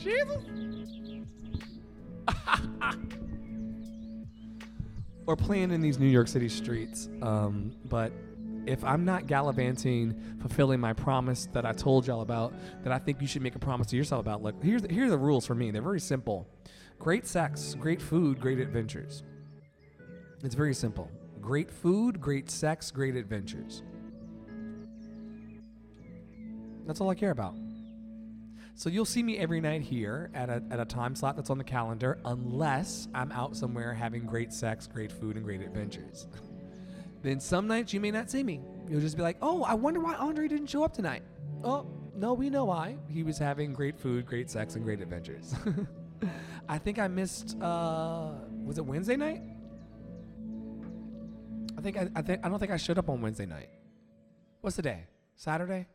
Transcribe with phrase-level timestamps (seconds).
[0.00, 0.42] Jesus.
[5.26, 7.08] or playing in these New York City streets.
[7.22, 8.12] Um, but
[8.66, 13.20] if I'm not gallivanting, fulfilling my promise that I told y'all about, that I think
[13.20, 14.42] you should make a promise to yourself about.
[14.42, 15.70] Look, here's the, here are the rules for me.
[15.70, 16.46] They're very simple.
[16.98, 19.22] Great sex, great food, great adventures.
[20.42, 21.10] It's very simple.
[21.40, 23.82] Great food, great sex, great adventures.
[26.86, 27.54] That's all I care about.
[28.74, 31.58] So you'll see me every night here at a, at a time slot that's on
[31.58, 36.26] the calendar, unless I'm out somewhere having great sex, great food, and great adventures.
[37.22, 38.60] then some nights you may not see me.
[38.88, 41.22] You'll just be like, oh, I wonder why Andre didn't show up tonight.
[41.62, 41.86] Oh,
[42.16, 42.96] no, we know why.
[43.08, 45.54] He was having great food, great sex, and great adventures.
[46.68, 48.32] I think I missed, uh,
[48.64, 49.42] was it Wednesday night?
[51.80, 53.70] I think I, I think I don't think I showed up on Wednesday night.
[54.60, 55.04] What's the day?
[55.34, 55.86] Saturday?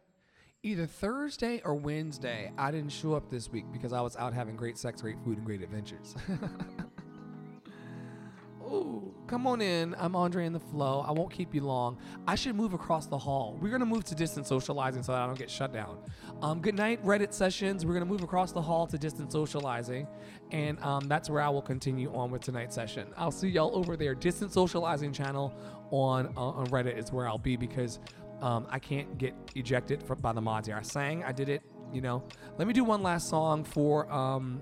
[0.65, 4.55] Either Thursday or Wednesday, I didn't show up this week because I was out having
[4.55, 6.15] great sex, great food, and great adventures.
[8.63, 9.93] Ooh, come on in.
[9.99, 11.05] I'm Andre in the flow.
[11.07, 11.99] I won't keep you long.
[12.27, 13.59] I should move across the hall.
[13.61, 15.99] We're gonna move to distance socializing so that I don't get shut down.
[16.41, 17.85] Um, good night, Reddit sessions.
[17.85, 20.07] We're gonna move across the hall to distance socializing,
[20.49, 23.09] and um, that's where I will continue on with tonight's session.
[23.17, 24.15] I'll see y'all over there.
[24.15, 25.53] Distance socializing channel
[25.91, 27.99] on uh, on Reddit is where I'll be because
[28.41, 30.77] um, I can't get ejected from, by the mods here.
[30.77, 31.61] I sang, I did it.
[31.93, 32.23] You know.
[32.57, 34.11] Let me do one last song for.
[34.11, 34.61] Um,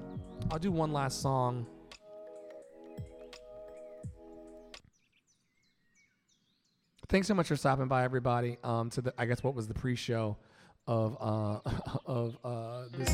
[0.51, 1.65] I'll do one last song.
[7.09, 8.57] Thanks so much for stopping by, everybody.
[8.63, 10.37] Um, to the I guess what was the pre-show
[10.87, 11.59] of uh
[12.05, 13.09] of uh this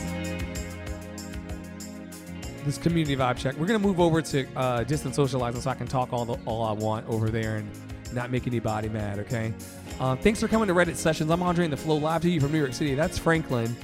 [2.66, 3.56] this community vibe check.
[3.58, 6.64] We're gonna move over to uh, distance socializing so I can talk all the all
[6.64, 7.72] I want over there and
[8.14, 9.20] not make anybody mad.
[9.20, 9.54] Okay.
[10.00, 11.30] Um, thanks for coming to Reddit sessions.
[11.30, 12.96] I'm Andre in the Flow live to you from New York City.
[12.96, 13.76] That's Franklin.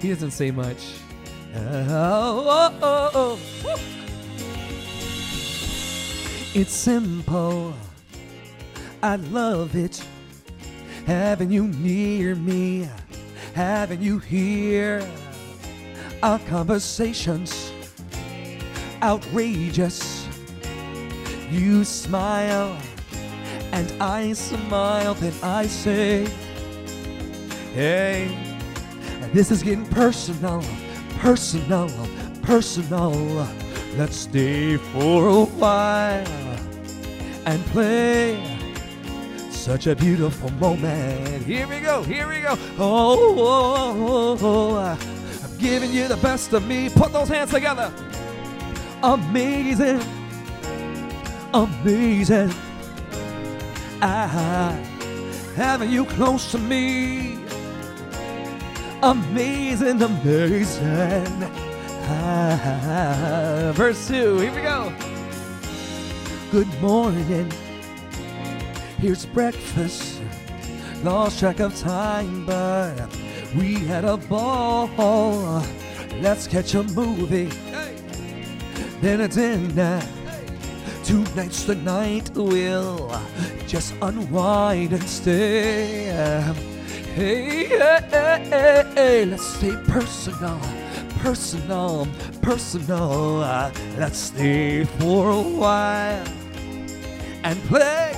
[0.00, 0.94] He doesn't say much.
[1.54, 3.80] Oh, oh, oh, oh.
[6.54, 7.72] It's simple.
[9.02, 10.04] I love it.
[11.06, 12.88] Having you near me,
[13.54, 15.06] having you here.
[16.22, 17.72] Our conversations
[19.02, 20.26] outrageous.
[21.50, 22.78] You smile,
[23.72, 26.26] and I smile, then I say,
[27.74, 28.36] Hey,
[29.32, 30.62] this is getting personal,
[31.18, 31.90] personal,
[32.42, 33.48] personal.
[33.96, 36.26] Let's stay for a while
[37.46, 38.52] and play
[39.50, 41.44] such a beautiful moment.
[41.44, 42.58] Here we go, here we go.
[42.78, 44.98] Oh, oh, oh, oh, oh.
[45.44, 46.90] I'm giving you the best of me.
[46.90, 47.92] Put those hands together.
[49.02, 50.02] Amazing,
[51.54, 52.52] amazing.
[54.04, 54.72] I
[55.54, 57.38] having you close to me.
[59.00, 61.44] Amazing, amazing.
[62.08, 64.38] Ah, verse two.
[64.38, 64.92] Here we go.
[66.50, 67.48] Good morning.
[68.98, 70.20] Here's breakfast.
[71.04, 73.08] Lost track of time, but
[73.56, 75.62] we had a ball.
[76.20, 77.50] Let's catch a movie.
[79.00, 80.02] Then a dinner.
[81.04, 83.10] Tonight's the night we'll
[83.66, 86.04] just unwind and stay.
[87.14, 90.60] Hey, hey, hey, hey, let's stay personal,
[91.18, 92.06] personal,
[92.40, 93.38] personal.
[93.98, 96.26] Let's stay for a while
[97.44, 98.12] and play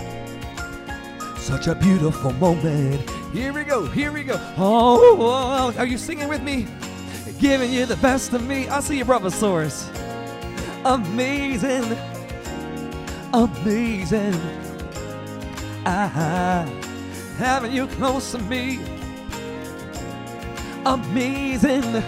[1.38, 3.10] such a beautiful moment.
[3.32, 4.38] Here we go, here we go.
[4.56, 6.66] Oh, oh, are you singing with me?
[7.40, 8.68] Giving you the best of me.
[8.68, 9.30] I see you, brother.
[10.84, 11.96] Amazing,
[13.34, 14.34] amazing.
[15.84, 16.66] Ah,
[17.36, 18.80] having you close to me.
[20.86, 22.02] Amazing,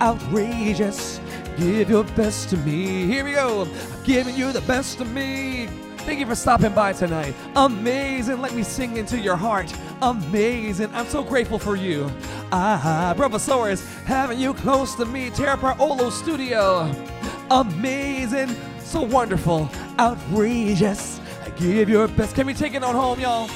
[0.00, 1.20] outrageous.
[1.56, 3.06] Give your best to me.
[3.06, 3.62] Here we go.
[3.62, 5.68] I'm giving you the best of me.
[5.98, 7.34] Thank you for stopping by tonight.
[7.54, 8.40] Amazing.
[8.40, 9.72] Let me sing into your heart.
[10.00, 10.88] Amazing.
[10.94, 12.10] I'm so grateful for you.
[12.50, 15.30] Ah, Bravosaurus, having you close to me.
[15.30, 16.90] Terrapar Olo Studio.
[17.50, 18.56] Amazing.
[18.90, 19.70] So wonderful.
[20.00, 21.20] Outrageous.
[21.46, 22.34] I give your best.
[22.34, 23.48] Can we take it on home, y'all?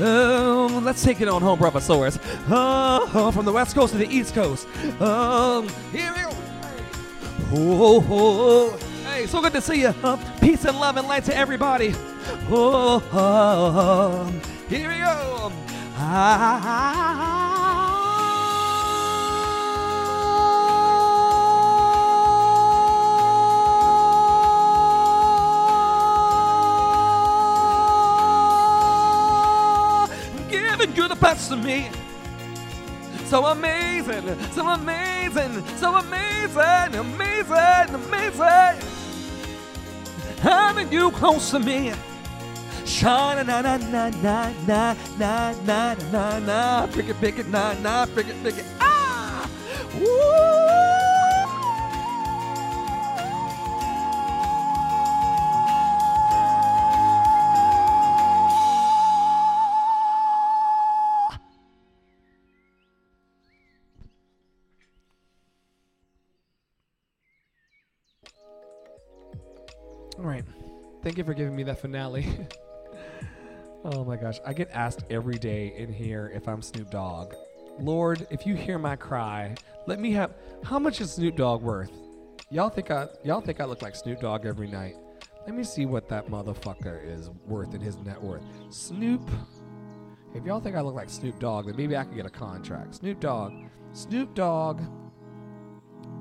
[0.00, 2.18] Um, let's take it on home, Bravosaurus.
[2.48, 4.66] Oh, from the west coast to the east coast.
[4.98, 6.30] Um, here we go.
[7.52, 8.78] Oh, oh, oh.
[9.04, 9.92] Hey, so good to see you.
[10.02, 11.94] Uh, peace and love and light to everybody.
[12.50, 14.32] Oh, oh.
[14.70, 15.52] here we go.
[15.98, 17.79] Ah,
[30.90, 31.88] giving you the best of me.
[33.26, 34.22] so amazing,
[34.52, 38.88] so amazing, so amazing, amazing, amazing.
[40.40, 41.92] Having you close to me.
[42.84, 46.86] Shine na na na na na na na na na.
[46.86, 48.06] Pick it, pick it, na na.
[48.06, 48.64] Pick it, pick it.
[48.80, 49.48] Ah!
[49.94, 50.69] Woo!
[71.02, 72.26] Thank you for giving me that finale.
[73.84, 74.38] oh my gosh.
[74.44, 77.34] I get asked every day in here if I'm Snoop Dogg.
[77.78, 79.54] Lord, if you hear my cry,
[79.86, 81.90] let me have how much is Snoop Dogg worth?
[82.50, 84.96] Y'all think I y'all think I look like Snoop Dogg every night.
[85.46, 88.42] Let me see what that motherfucker is worth in his net worth.
[88.68, 89.22] Snoop
[90.34, 92.96] if y'all think I look like Snoop Dogg, then maybe I could get a contract.
[92.96, 93.52] Snoop Dogg.
[93.92, 94.82] Snoop Dogg.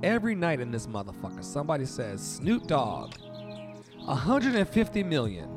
[0.02, 3.14] Every night in this motherfucker, somebody says Snoop Dogg
[4.10, 5.48] 150 million.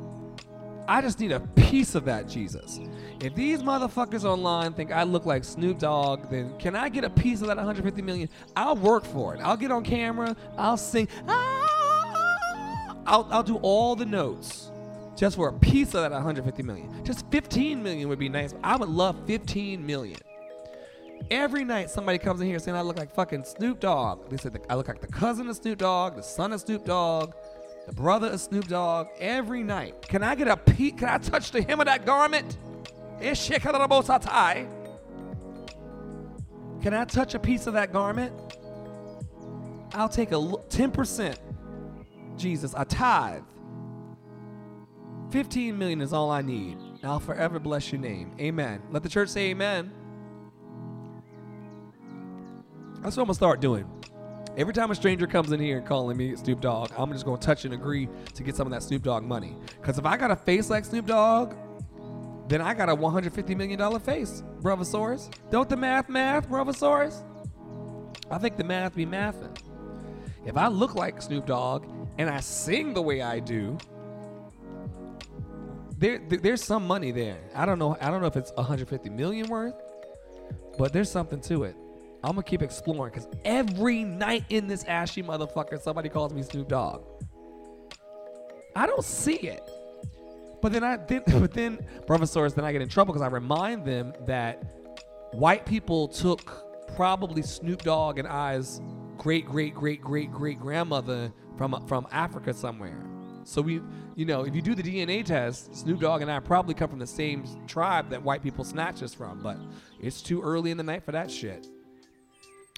[0.87, 2.79] I just need a piece of that, Jesus.
[3.19, 7.09] If these motherfuckers online think I look like Snoop Dogg, then can I get a
[7.09, 8.29] piece of that 150 million?
[8.55, 9.39] I'll work for it.
[9.41, 10.35] I'll get on camera.
[10.57, 11.07] I'll sing.
[11.27, 12.95] Ah!
[13.07, 14.69] I'll, I'll do all the notes
[15.15, 17.03] just for a piece of that 150 million.
[17.03, 18.53] Just 15 million would be nice.
[18.63, 20.19] I would love 15 million.
[21.31, 24.29] Every night somebody comes in here saying I look like fucking Snoop Dogg.
[24.29, 27.33] They said I look like the cousin of Snoop Dogg, the son of Snoop Dogg,
[27.85, 30.01] the brother of Snoop Dogg every night.
[30.03, 30.99] Can I get a peek?
[30.99, 32.57] Can I touch the hem of that garment?
[36.81, 38.33] Can I touch a piece of that garment?
[39.93, 41.37] I'll take a 10%.
[42.37, 43.43] Jesus, a tithe.
[45.31, 46.77] 15 million is all I need.
[47.03, 48.31] I'll forever bless your name.
[48.39, 48.81] Amen.
[48.91, 49.91] Let the church say amen.
[53.01, 53.85] That's what I'm going to start doing.
[54.55, 57.41] Every time a stranger comes in here and calling me Snoop Dogg, I'm just gonna
[57.41, 59.55] touch and agree to get some of that Snoop Dogg money.
[59.81, 61.55] Cause if I got a face like Snoop Dogg,
[62.47, 65.33] then I got a 150 million dollar face, Brothersaurus.
[65.49, 67.23] Don't the math math, Brothersaurus?
[68.29, 69.57] I think the math be mathing.
[70.45, 71.85] If I look like Snoop Dogg
[72.19, 73.75] and I sing the way I do,
[75.97, 77.39] there, there's some money there.
[77.55, 77.97] I don't know.
[77.99, 79.73] I don't know if it's 150 million worth,
[80.77, 81.75] but there's something to it.
[82.23, 86.69] I'm gonna keep exploring because every night in this ashy motherfucker, somebody calls me Snoop
[86.69, 87.03] Dogg.
[88.75, 89.69] I don't see it.
[90.61, 93.85] But then I then but then Brothersaurus, then I get in trouble because I remind
[93.85, 94.63] them that
[95.33, 98.81] white people took probably Snoop Dogg and I's
[99.17, 103.03] great great great great great grandmother from from Africa somewhere.
[103.45, 103.81] So we,
[104.15, 106.99] you know, if you do the DNA test, Snoop Dogg and I probably come from
[106.99, 109.43] the same tribe that white people snatch us from.
[109.43, 109.57] But
[109.99, 111.67] it's too early in the night for that shit.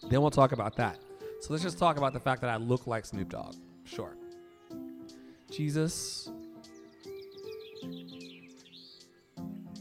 [0.10, 1.00] Then we'll talk about that.
[1.42, 3.56] So let's just talk about the fact that I look like Snoop Dogg.
[3.84, 4.16] Sure.
[5.52, 6.30] Jesus,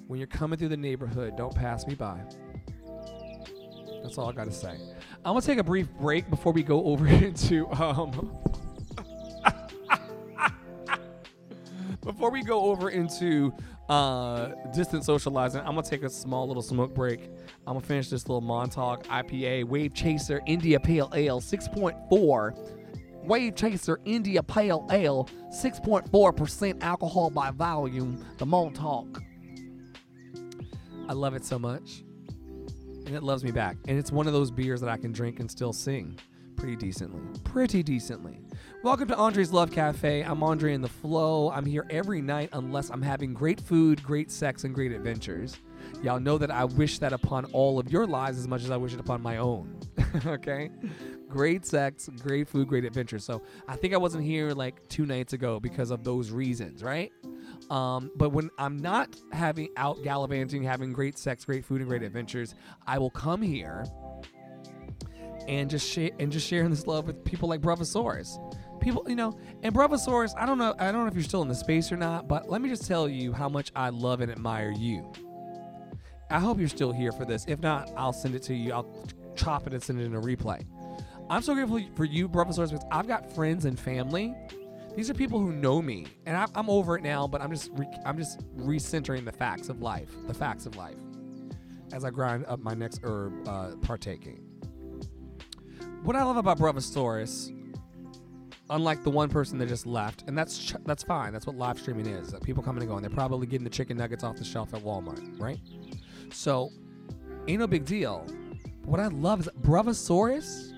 [0.06, 2.20] when you're coming through the neighborhood, don't pass me by.
[4.02, 4.76] That's all I got to say.
[5.24, 7.66] I'm going to take a brief break before we go over into.
[7.72, 8.36] Um,
[12.02, 13.54] before we go over into
[13.88, 17.30] uh, distant socializing, I'm gonna take a small little smoke break.
[17.66, 23.24] I'm gonna finish this little Montauk IPA Wave Chaser India Pale Ale 6.4.
[23.24, 28.22] Wave Chaser India Pale Ale 6.4% alcohol by volume.
[28.36, 29.22] The Montauk.
[31.08, 32.05] I love it so much,
[33.06, 33.79] and it loves me back.
[33.88, 36.19] And it's one of those beers that I can drink and still sing
[36.56, 37.22] pretty decently.
[37.44, 38.41] Pretty decently.
[38.82, 40.22] Welcome to Andre's Love Cafe.
[40.22, 41.50] I'm Andre in the Flow.
[41.50, 45.56] I'm here every night unless I'm having great food, great sex, and great adventures.
[46.03, 48.76] Y'all know that I wish that upon all of your lives as much as I
[48.76, 49.79] wish it upon my own.
[50.26, 50.70] okay?
[51.29, 53.24] Great sex, great food, great adventures.
[53.24, 57.12] So I think I wasn't here like two nights ago because of those reasons, right?
[57.70, 62.03] Um, but when I'm not having out gallivanting, having great sex, great food, and great
[62.03, 62.55] adventures,
[62.86, 63.84] I will come here
[65.48, 68.38] and just share and just sharing this love with people like Brothersaurus
[68.84, 71.48] people, you know, and Brothersaurus, I don't know, I don't know if you're still in
[71.48, 74.31] the space or not, but let me just tell you how much I love and
[74.31, 75.10] admire you.
[76.34, 77.44] I hope you're still here for this.
[77.46, 78.72] If not, I'll send it to you.
[78.72, 78.93] I'll
[79.36, 80.67] chop it and send it in a replay.
[81.31, 84.34] I'm so grateful for you, Brothersaurus, because I've got friends and family.
[84.96, 87.29] These are people who know me, and I, am over it now.
[87.29, 90.96] But I'm just, re, I'm just recentering the facts of life, the facts of life,
[91.93, 94.38] as I grind up my next herb uh, partaking.
[96.03, 97.53] What I love about Brothersaurus
[98.70, 101.32] unlike the one person that just left, and that's ch- that's fine.
[101.32, 102.32] That's what live streaming is.
[102.32, 103.03] That people coming and going.
[103.03, 105.58] They're probably getting the chicken nuggets off the shelf at Walmart, right?
[106.32, 106.70] So,
[107.48, 108.26] ain't no big deal.
[108.84, 110.72] What I love is Bravosaurus.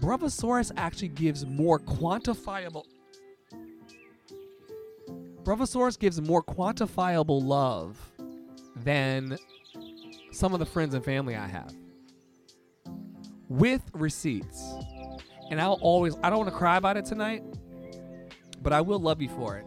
[0.00, 2.84] Bravosaurus actually gives more quantifiable.
[5.42, 7.96] Bravosaurus gives more quantifiable love
[8.76, 9.38] than
[10.32, 11.72] some of the friends and family I have
[13.48, 14.74] with receipts.
[15.50, 17.44] And I'll always, I don't want to cry about it tonight,
[18.60, 19.64] but I will love you for it.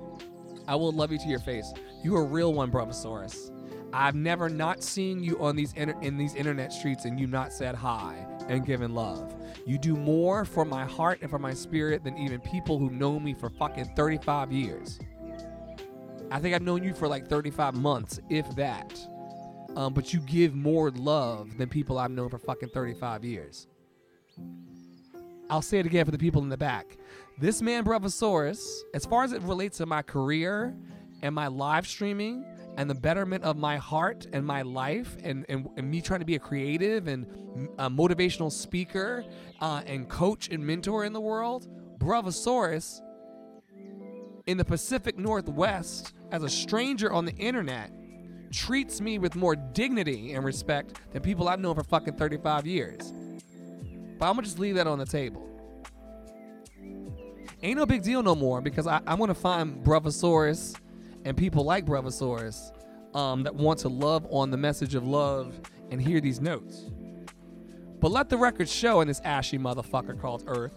[0.67, 1.71] I will love you to your face.
[2.03, 3.51] You are a real one, Bravosaurus.
[3.91, 7.51] I've never not seen you on these inter- in these internet streets and you not
[7.51, 9.35] said hi and given love.
[9.65, 13.19] You do more for my heart and for my spirit than even people who know
[13.19, 14.99] me for fucking 35 years.
[16.31, 18.99] I think I've known you for like 35 months, if that.
[19.75, 23.67] Um, but you give more love than people I've known for fucking 35 years.
[25.49, 26.97] I'll say it again for the people in the back.
[27.39, 30.75] This man, Bravosaurus, as far as it relates to my career
[31.23, 32.45] and my live streaming
[32.79, 36.25] and the betterment of my heart and my life and, and, and me trying to
[36.25, 37.27] be a creative and
[37.77, 39.25] a motivational speaker
[39.59, 41.67] uh, and coach and mentor in the world,
[41.97, 43.01] Bravosaurus
[44.47, 47.91] in the Pacific Northwest as a stranger on the internet
[48.49, 53.11] treats me with more dignity and respect than people I've known for fucking 35 years.
[54.17, 55.45] But I'm gonna just leave that on the table.
[57.61, 60.77] Ain't no big deal no more because I, am gonna find Bravosaurus
[61.29, 62.71] and people like Bravosaurus
[63.15, 66.89] um, that want to love on the message of love and hear these notes.
[67.99, 70.73] But let the record show in this ashy motherfucker called Earth.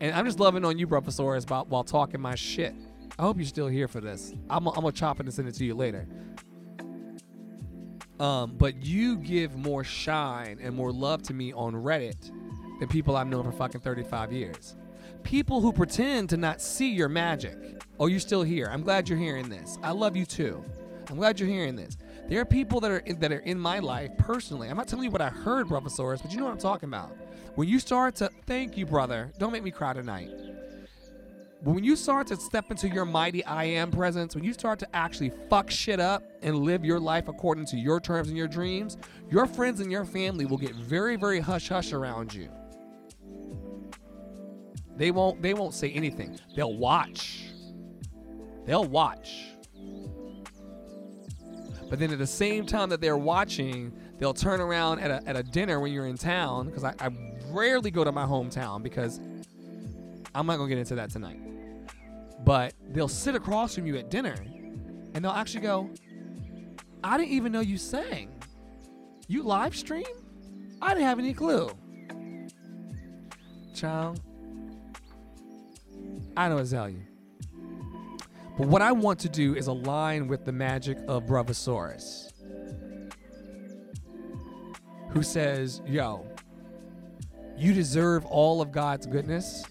[0.00, 2.74] And I'm just loving on you, Bravosaurus, about while talking my shit.
[3.18, 4.32] I hope you're still here for this.
[4.48, 6.08] I'm, I'm gonna chop it and send it to you later.
[8.18, 12.30] Um, but you give more shine and more love to me on Reddit
[12.80, 14.74] than people I've known for fucking 35 years.
[15.22, 17.56] People who pretend to not see your magic.
[17.98, 18.68] Oh, you're still here.
[18.70, 19.78] I'm glad you're hearing this.
[19.82, 20.64] I love you too.
[21.08, 21.96] I'm glad you're hearing this.
[22.28, 24.68] There are people that are in, that are in my life personally.
[24.68, 27.16] I'm not telling you what I heard, Bravosaurus, but you know what I'm talking about.
[27.54, 29.32] When you start to thank you, brother.
[29.38, 30.30] Don't make me cry tonight.
[31.62, 34.96] When you start to step into your mighty I am presence, when you start to
[34.96, 38.98] actually fuck shit up and live your life according to your terms and your dreams,
[39.30, 42.50] your friends and your family will get very, very hush hush around you.
[44.96, 46.38] They won't they won't say anything.
[46.54, 47.50] They'll watch.
[48.64, 49.44] They'll watch.
[51.88, 55.36] But then at the same time that they're watching, they'll turn around at a, at
[55.36, 57.10] a dinner when you're in town, because I, I
[57.50, 59.20] rarely go to my hometown because
[60.34, 61.40] I'm not gonna get into that tonight.
[62.44, 64.34] But they'll sit across from you at dinner
[65.14, 65.90] and they'll actually go,
[67.04, 68.30] I didn't even know you sang.
[69.28, 70.04] You live stream?
[70.82, 71.70] I didn't have any clue.
[73.74, 74.20] Child,
[76.36, 77.02] I know Azalea.
[78.58, 82.32] But what I want to do is align with the magic of Bravosaurus,
[85.10, 86.26] who says, Yo,
[87.56, 89.64] you deserve all of God's goodness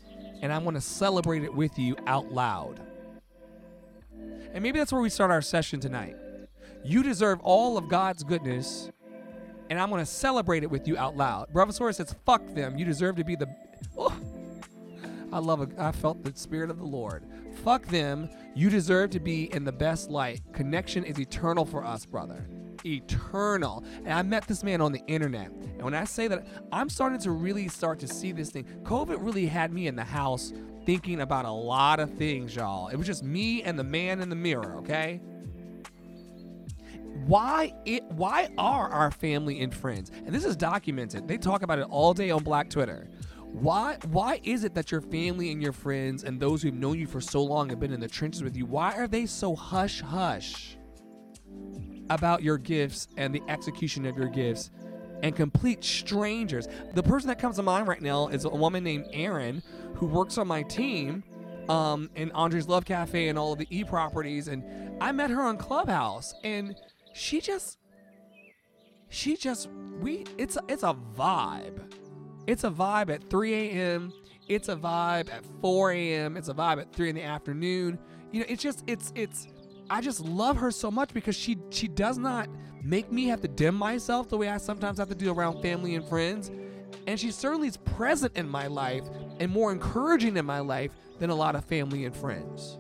[0.46, 2.80] and I'm going to celebrate it with you out loud.
[4.54, 6.16] And maybe that's where we start our session tonight.
[6.84, 8.92] You deserve all of God's goodness,
[9.72, 11.52] and I'm going to celebrate it with you out loud.
[11.52, 12.78] Bravosaurus says, Fuck them.
[12.78, 13.48] You deserve to be the.
[13.98, 14.16] Oh,
[15.32, 15.70] I love it.
[15.78, 17.24] I felt the Spirit of the Lord.
[17.64, 18.30] Fuck them.
[18.56, 20.42] You deserve to be in the best light.
[20.54, 22.48] Connection is eternal for us, brother
[22.86, 23.84] eternal.
[24.04, 25.48] And I met this man on the internet.
[25.48, 28.66] And when I say that, I'm starting to really start to see this thing.
[28.84, 30.54] COVID really had me in the house
[30.86, 32.90] thinking about a lot of things, y'all.
[32.90, 35.20] It was just me and the man in the mirror, okay?
[37.26, 40.12] Why it why are our family and friends?
[40.26, 41.28] And this is documented.
[41.28, 43.08] They talk about it all day on Black Twitter.
[43.60, 47.08] Why why is it that your family and your friends and those who've known you
[47.08, 48.66] for so long have been in the trenches with you?
[48.66, 50.78] Why are they so hush hush?
[52.10, 54.72] about your gifts and the execution of your gifts
[55.24, 56.68] and complete strangers.
[56.94, 59.64] The person that comes to mind right now is a woman named Erin
[59.96, 61.24] who works on my team
[61.70, 64.48] um, in Andre's Love Cafe and all of the e properties.
[64.48, 64.64] And
[65.02, 66.76] I met her on Clubhouse and
[67.14, 67.80] she just,
[69.10, 69.70] she just,
[70.00, 71.92] we, it's a, it's a vibe.
[72.48, 74.14] It's a vibe at 3 a.m.
[74.48, 76.38] It's a vibe at 4 a.m.
[76.38, 77.98] It's a vibe at 3 in the afternoon.
[78.32, 79.48] You know, it's just, it's, it's,
[79.90, 82.50] I just love her so much because she she does not
[82.84, 85.96] make me have to dim myself the way I sometimes have to do around family
[85.96, 86.52] and friends.
[87.08, 89.04] And she certainly is present in my life
[89.40, 92.80] and more encouraging in my life than a lot of family and friends.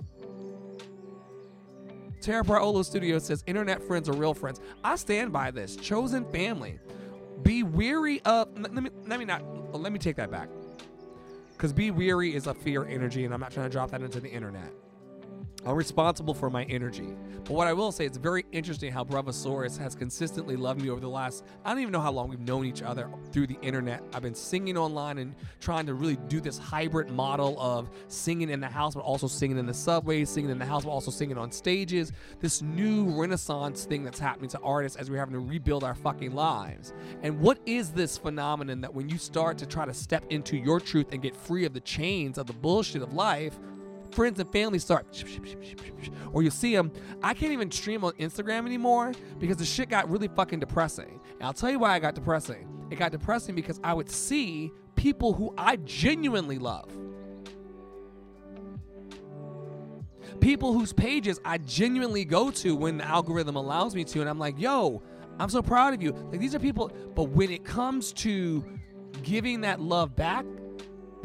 [2.22, 4.60] Tara Barolo Studio says internet friends are real friends.
[4.84, 5.76] I stand by this.
[5.76, 6.80] Chosen family.
[7.44, 10.50] Be weary of let me let me not let me take that back.
[11.58, 14.20] Cause be weary is a fear energy, and I'm not trying to drop that into
[14.20, 14.72] the internet.
[15.66, 17.16] I'm responsible for my energy.
[17.44, 21.00] But what I will say, it's very interesting how Bravosaurus has consistently loved me over
[21.00, 24.04] the last, I don't even know how long we've known each other through the internet.
[24.14, 28.60] I've been singing online and trying to really do this hybrid model of singing in
[28.60, 31.38] the house, but also singing in the subway, singing in the house, but also singing
[31.38, 32.12] on stages.
[32.40, 36.34] This new renaissance thing that's happening to artists as we're having to rebuild our fucking
[36.34, 36.94] lives.
[37.24, 40.80] And what is this phenomenon that when you start to try to step into your
[40.80, 43.58] truth and get free of the chains of the bullshit of life,
[44.16, 45.06] friends and family start,
[46.32, 46.92] or you see them.
[47.22, 51.20] I can't even stream on Instagram anymore because the shit got really fucking depressing.
[51.34, 52.68] And I'll tell you why I got depressing.
[52.90, 56.90] It got depressing because I would see people who I genuinely love.
[60.40, 64.40] People whose pages I genuinely go to when the algorithm allows me to, and I'm
[64.40, 65.02] like, yo,
[65.40, 66.12] I'm so proud of you.
[66.12, 68.64] Like these are people, but when it comes to
[69.24, 70.46] giving that love back,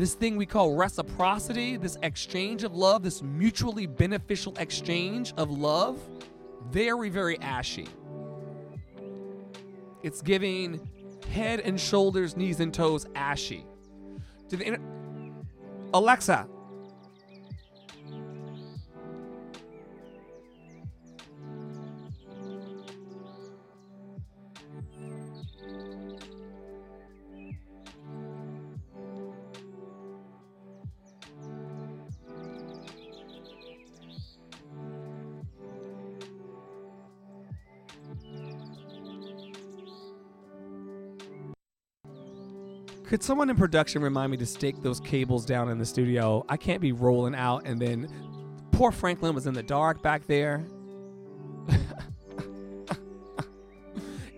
[0.00, 6.00] this thing we call reciprocity, this exchange of love, this mutually beneficial exchange of love,
[6.70, 7.86] very, very ashy.
[10.02, 10.88] It's giving
[11.30, 13.66] head and shoulders, knees and toes ashy.
[15.92, 16.48] Alexa,
[43.10, 46.46] Could someone in production remind me to stake those cables down in the studio?
[46.48, 48.08] I can't be rolling out and then
[48.70, 50.64] poor Franklin was in the dark back there.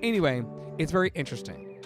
[0.02, 0.42] anyway,
[0.78, 1.84] it's very interesting.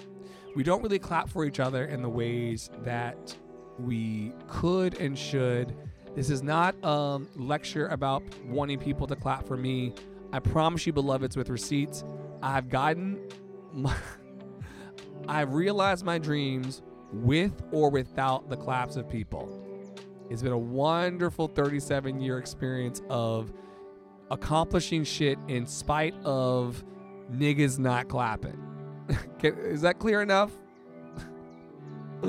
[0.54, 3.36] We don't really clap for each other in the ways that
[3.80, 5.74] we could and should.
[6.14, 9.92] This is not a lecture about wanting people to clap for me.
[10.32, 12.04] I promise you, beloveds, with receipts,
[12.44, 13.18] I've gotten
[13.72, 13.96] my
[15.28, 19.62] I've realized my dreams with or without the claps of people.
[20.30, 23.52] It's been a wonderful 37 year experience of
[24.30, 26.84] accomplishing shit in spite of
[27.32, 28.60] niggas not clapping.
[29.42, 30.52] Is that clear enough?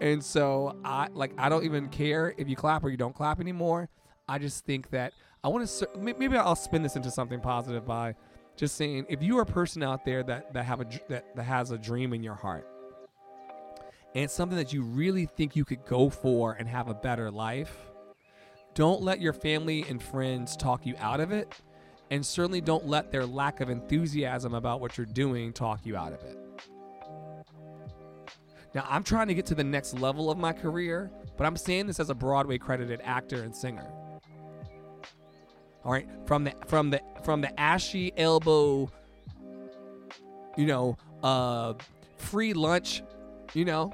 [0.00, 3.40] and so I like I don't even care if you clap or you don't clap
[3.40, 3.88] anymore.
[4.28, 8.14] I just think that I want to maybe I'll spin this into something positive by
[8.60, 11.42] just saying if you are a person out there that that have a that, that
[11.42, 12.68] has a dream in your heart
[14.14, 17.30] and it's something that you really think you could go for and have a better
[17.30, 17.74] life
[18.74, 21.50] don't let your family and friends talk you out of it
[22.10, 26.12] and certainly don't let their lack of enthusiasm about what you're doing talk you out
[26.12, 26.36] of it.
[28.74, 31.86] Now i'm trying to get to the next level of my career but i'm saying
[31.86, 33.90] this as a broadway credited actor and singer
[35.84, 38.90] all right, from the from the from the ashy elbow,
[40.56, 41.74] you know, uh,
[42.18, 43.02] free lunch,
[43.54, 43.92] you know,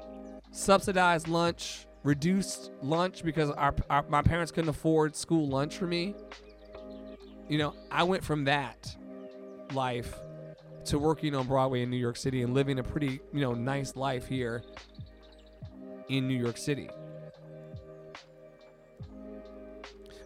[0.51, 6.13] subsidized lunch, reduced lunch because our, our my parents couldn't afford school lunch for me.
[7.47, 8.95] You know, I went from that
[9.71, 10.13] life
[10.85, 13.95] to working on Broadway in New York City and living a pretty, you know, nice
[13.95, 14.63] life here
[16.09, 16.89] in New York City.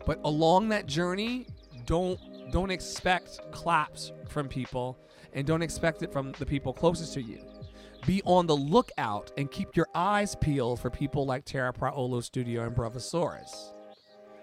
[0.05, 1.47] But along that journey,
[1.85, 2.19] don't
[2.51, 4.97] don't expect claps from people
[5.33, 7.39] and don't expect it from the people closest to you.
[8.05, 12.65] Be on the lookout and keep your eyes peeled for people like Terra Praolo Studio
[12.65, 13.73] and Bravosaurus.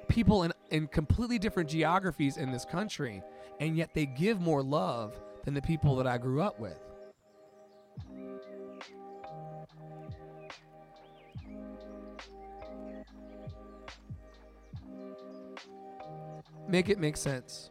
[0.09, 3.23] People in, in completely different geographies in this country,
[3.61, 6.79] and yet they give more love than the people that I grew up with.
[16.68, 17.70] Make it make sense.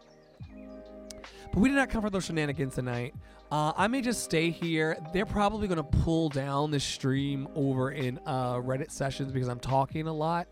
[1.54, 3.14] But we did not come for those shenanigans tonight.
[3.52, 4.98] Uh, I may just stay here.
[5.14, 9.60] They're probably going to pull down the stream over in uh, Reddit sessions because I'm
[9.60, 10.48] talking a lot.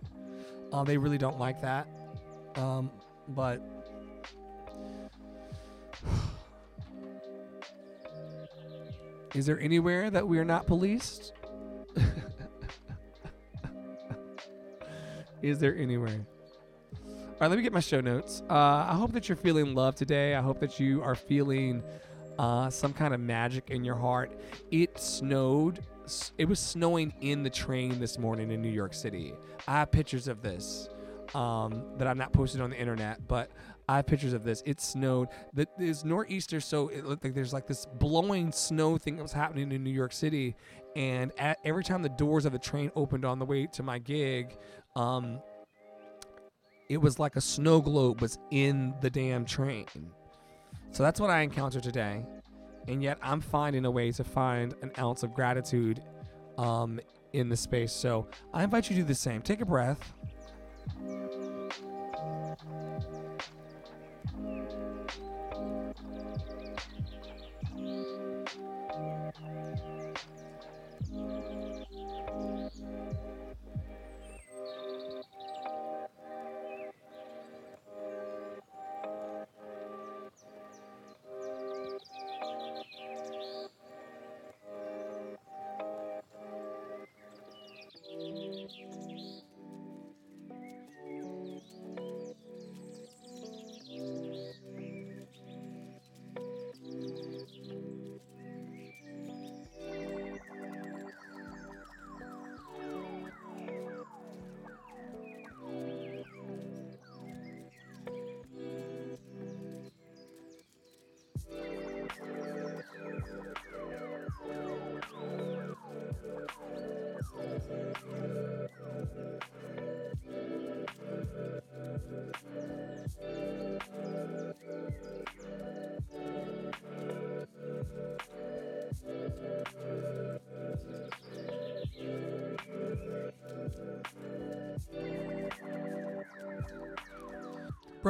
[0.71, 1.88] Uh, they really don't like that.
[2.55, 2.91] Um,
[3.29, 3.62] but
[9.34, 11.34] is there anywhere that we are not policed?
[15.41, 16.25] is there anywhere?
[17.36, 18.43] All right, let me get my show notes.
[18.50, 20.36] Uh, I hope that you're feeling love today.
[20.36, 21.84] I hope that you are feeling
[22.39, 24.32] uh, some kind of magic in your heart.
[24.71, 25.84] It snowed.
[26.38, 29.34] It was snowing in the train this morning in New York City.
[29.67, 30.88] I have pictures of this
[31.34, 33.52] um, that I'm not posting on the internet, but
[33.89, 34.63] I have pictures of this.
[34.65, 35.28] It snowed.
[35.78, 39.74] There's nor'easter, so it looked like there's like this blowing snow thing that was happening
[39.74, 40.56] in New York City.
[40.95, 44.00] And at, every time the doors of the train opened on the way to my
[44.00, 44.58] gig,
[44.95, 45.41] um,
[46.89, 49.88] it was like a snow globe was in the damn train.
[50.91, 52.26] So that's what I encountered today.
[52.88, 56.02] And yet I'm finding a way to find an ounce of gratitude
[56.58, 57.00] um,
[57.34, 57.91] in the space.
[57.91, 59.41] So I invite you to do the same.
[59.41, 60.13] Take a breath.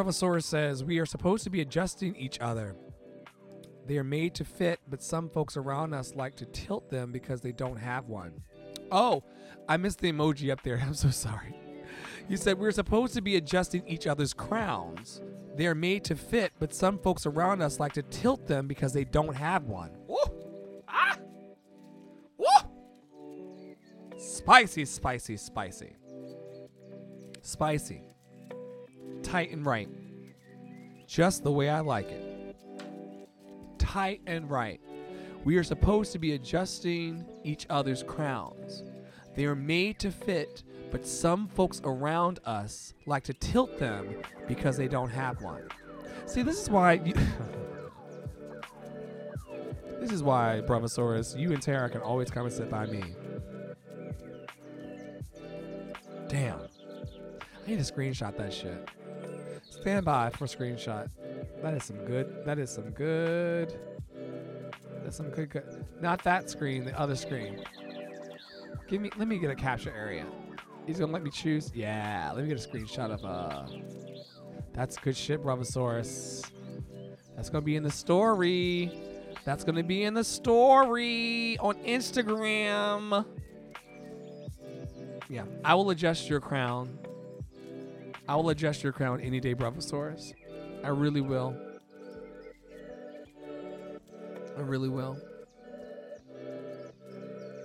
[0.05, 2.75] Bravosaurus says we are supposed to be adjusting each other.
[3.87, 7.41] They are made to fit, but some folks around us like to tilt them because
[7.41, 8.43] they don't have one.
[8.91, 9.23] Oh,
[9.67, 10.79] I missed the emoji up there.
[10.85, 11.55] I'm so sorry.
[12.29, 15.21] You said we're supposed to be adjusting each other's crowns.
[15.55, 18.93] They are made to fit, but some folks around us like to tilt them because
[18.93, 19.91] they don't have one.
[20.07, 20.17] Woo!
[20.87, 21.17] Ah!
[22.37, 22.45] Woo!
[24.17, 25.95] Spicy, spicy, spicy.
[27.41, 28.14] Spicy
[29.25, 29.89] tight and right.
[31.07, 32.55] Just the way I like it.
[33.77, 34.79] Tight and right.
[35.43, 38.83] We are supposed to be adjusting each other's crowns.
[39.35, 44.15] They are made to fit, but some folks around us like to tilt them
[44.47, 45.67] because they don't have one.
[46.25, 46.93] See, this is why.
[46.93, 47.13] You
[49.99, 53.03] this is why, Bravosaurus, you and Tara can always come and sit by me.
[56.27, 56.59] Damn.
[56.59, 58.87] I need to screenshot that shit.
[59.85, 61.11] Stand by for screenshot.
[61.61, 62.43] That is some good.
[62.43, 63.77] That is some good.
[65.03, 65.51] That's some good.
[65.51, 65.85] good.
[66.01, 66.85] Not that screen.
[66.85, 67.63] The other screen.
[68.87, 69.11] Give me.
[69.15, 70.25] Let me get a capture area.
[70.87, 71.71] He's gonna let me choose.
[71.75, 72.31] Yeah.
[72.33, 73.23] Let me get a screenshot of.
[73.23, 73.67] Uh.
[74.73, 76.49] That's good shit, Bravosaurus.
[77.35, 78.91] That's gonna be in the story.
[79.43, 83.23] That's gonna be in the story on Instagram.
[85.29, 86.97] Yeah, I will adjust your crown
[88.27, 90.33] I will adjust your crown any day, Bravosaurus.
[90.83, 91.55] I really will.
[94.57, 95.17] I really will.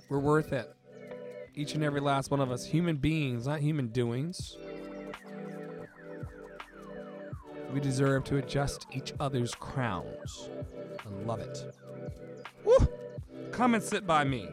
[0.09, 0.73] We're worth it.
[1.55, 2.65] Each and every last one of us.
[2.65, 4.57] Human beings, not human doings.
[7.73, 10.49] We deserve to adjust each other's crowns.
[10.99, 11.73] I love it.
[12.65, 12.87] Woo!
[13.51, 14.49] Come and sit by me.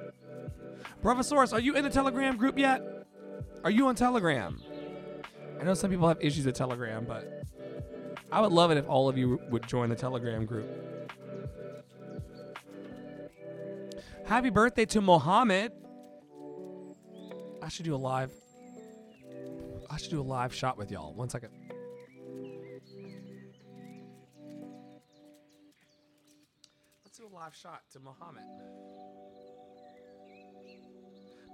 [1.02, 2.82] Bravosaurus, are you in the Telegram group yet?
[3.64, 4.60] Are you on Telegram?
[5.60, 7.44] I know some people have issues with Telegram, but
[8.30, 10.68] I would love it if all of you would join the Telegram group.
[14.24, 15.72] Happy birthday to Mohammed.
[17.62, 18.30] I should do a live.
[19.90, 21.14] I should do a live shot with y'all.
[21.14, 21.50] One second.
[27.04, 28.44] Let's do a live shot to Mohammed.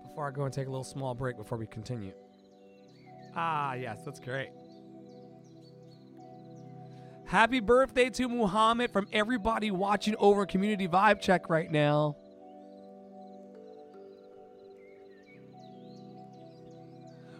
[0.03, 2.13] Before I go and take a little small break before we continue.
[3.37, 4.51] Ah, yes, that's great.
[7.27, 12.17] Happy birthday to Muhammad from everybody watching over Community Vibe Check right now.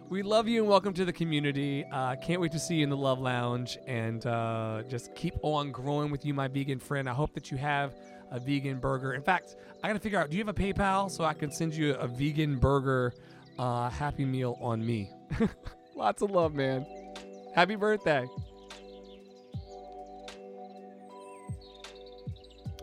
[0.09, 1.85] We love you and welcome to the community.
[1.91, 5.71] Uh, can't wait to see you in the Love Lounge and uh, just keep on
[5.71, 7.09] growing with you, my vegan friend.
[7.09, 7.95] I hope that you have
[8.31, 9.13] a vegan burger.
[9.13, 11.51] In fact, I got to figure out do you have a PayPal so I can
[11.51, 13.13] send you a vegan burger
[13.57, 15.09] uh, happy meal on me?
[15.95, 16.85] Lots of love, man.
[17.53, 18.27] Happy birthday.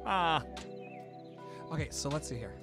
[0.06, 0.42] Ah.
[1.70, 2.61] Okay, so let's see here.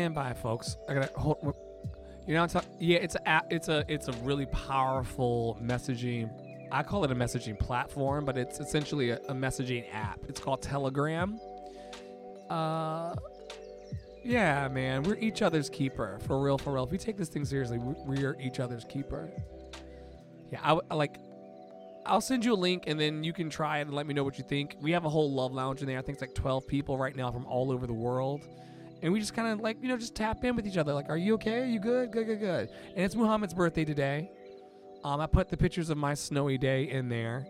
[0.00, 0.78] Stand by, folks.
[0.88, 1.54] I gotta hold.
[2.26, 2.46] You know,
[2.78, 6.30] yeah, it's a it's a it's a really powerful messaging.
[6.72, 10.20] I call it a messaging platform, but it's essentially a, a messaging app.
[10.26, 11.38] It's called Telegram.
[12.48, 13.14] Uh,
[14.24, 16.84] yeah, man, we're each other's keeper for real, for real.
[16.84, 19.28] If we take this thing seriously, we, we're each other's keeper.
[20.50, 21.18] Yeah, I, I like.
[22.06, 24.24] I'll send you a link and then you can try it and let me know
[24.24, 24.76] what you think.
[24.80, 25.98] We have a whole love lounge in there.
[25.98, 28.40] I think it's like 12 people right now from all over the world.
[29.02, 30.92] And we just kind of like, you know, just tap in with each other.
[30.92, 31.62] Like, are you okay?
[31.62, 32.12] Are you good?
[32.12, 32.68] Good, good, good.
[32.94, 34.30] And it's Muhammad's birthday today.
[35.04, 37.46] Um, I put the pictures of my snowy day in there.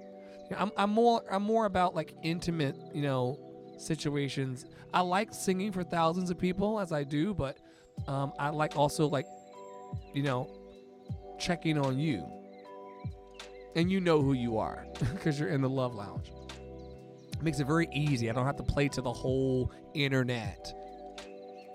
[0.56, 3.38] I'm, I'm more I'm more about like intimate, you know,
[3.78, 4.66] situations.
[4.92, 7.58] I like singing for thousands of people as I do, but
[8.08, 9.26] um, I like also like,
[10.14, 10.48] you know,
[11.38, 12.26] checking on you.
[13.76, 16.32] And you know who you are because you're in the love lounge.
[17.32, 18.28] It makes it very easy.
[18.28, 20.72] I don't have to play to the whole internet.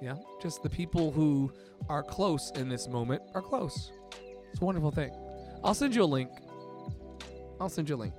[0.02, 1.52] Yeah, just the people who
[1.90, 3.92] are close in this moment are close.
[4.52, 5.12] It's a wonderful thing.
[5.64, 6.30] I'll send you a link.
[7.60, 8.14] I'll send you a link.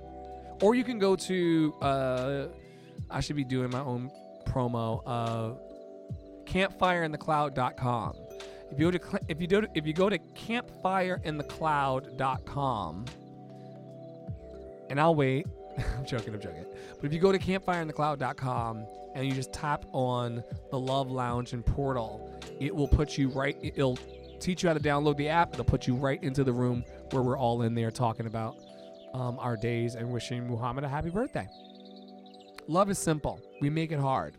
[0.61, 2.47] Or you can go to uh
[3.09, 4.09] I should be doing my own
[4.47, 5.51] promo uh
[6.45, 8.13] campfireinthecloud.com.
[8.71, 13.05] If you go to if you do if you go to campfireinthecloud.com
[14.89, 15.45] and I'll wait.
[15.97, 16.65] I'm joking, I'm joking.
[16.95, 18.85] But if you go to campfireinthecloud.com
[19.15, 23.57] and you just tap on the Love Lounge and Portal, it will put you right
[23.61, 23.99] it'll
[24.39, 25.53] teach you how to download the app.
[25.53, 28.55] It'll put you right into the room where we're all in there talking about
[29.13, 31.47] um, our days and wishing Muhammad a happy birthday.
[32.67, 33.41] Love is simple.
[33.61, 34.35] We make it hard.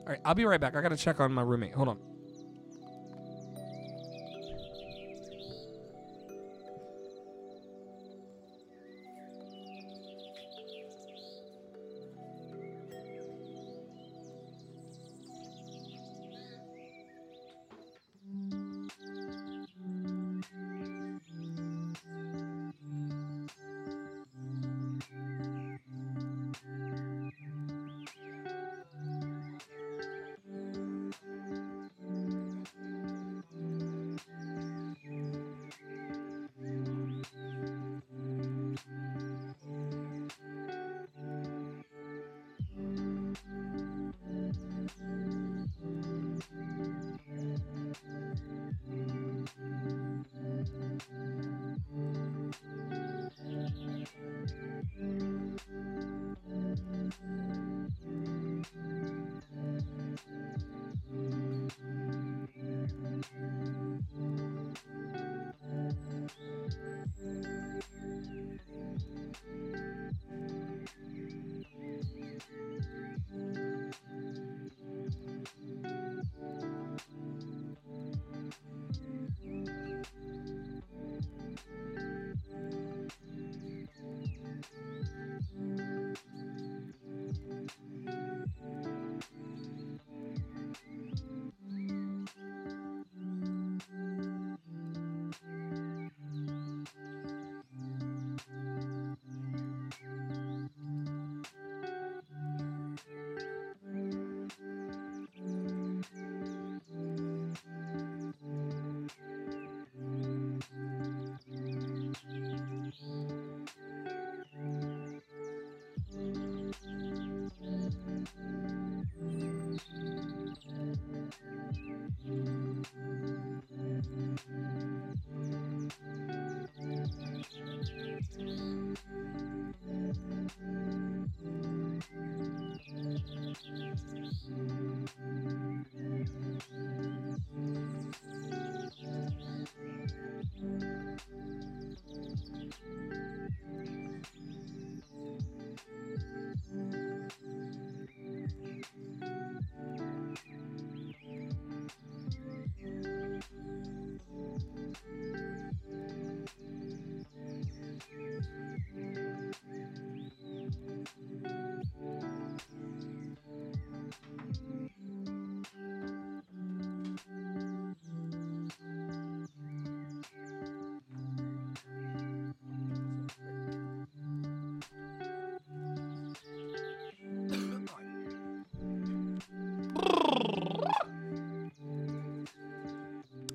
[0.00, 0.76] All right, I'll be right back.
[0.76, 1.74] I got to check on my roommate.
[1.74, 2.09] Hold on.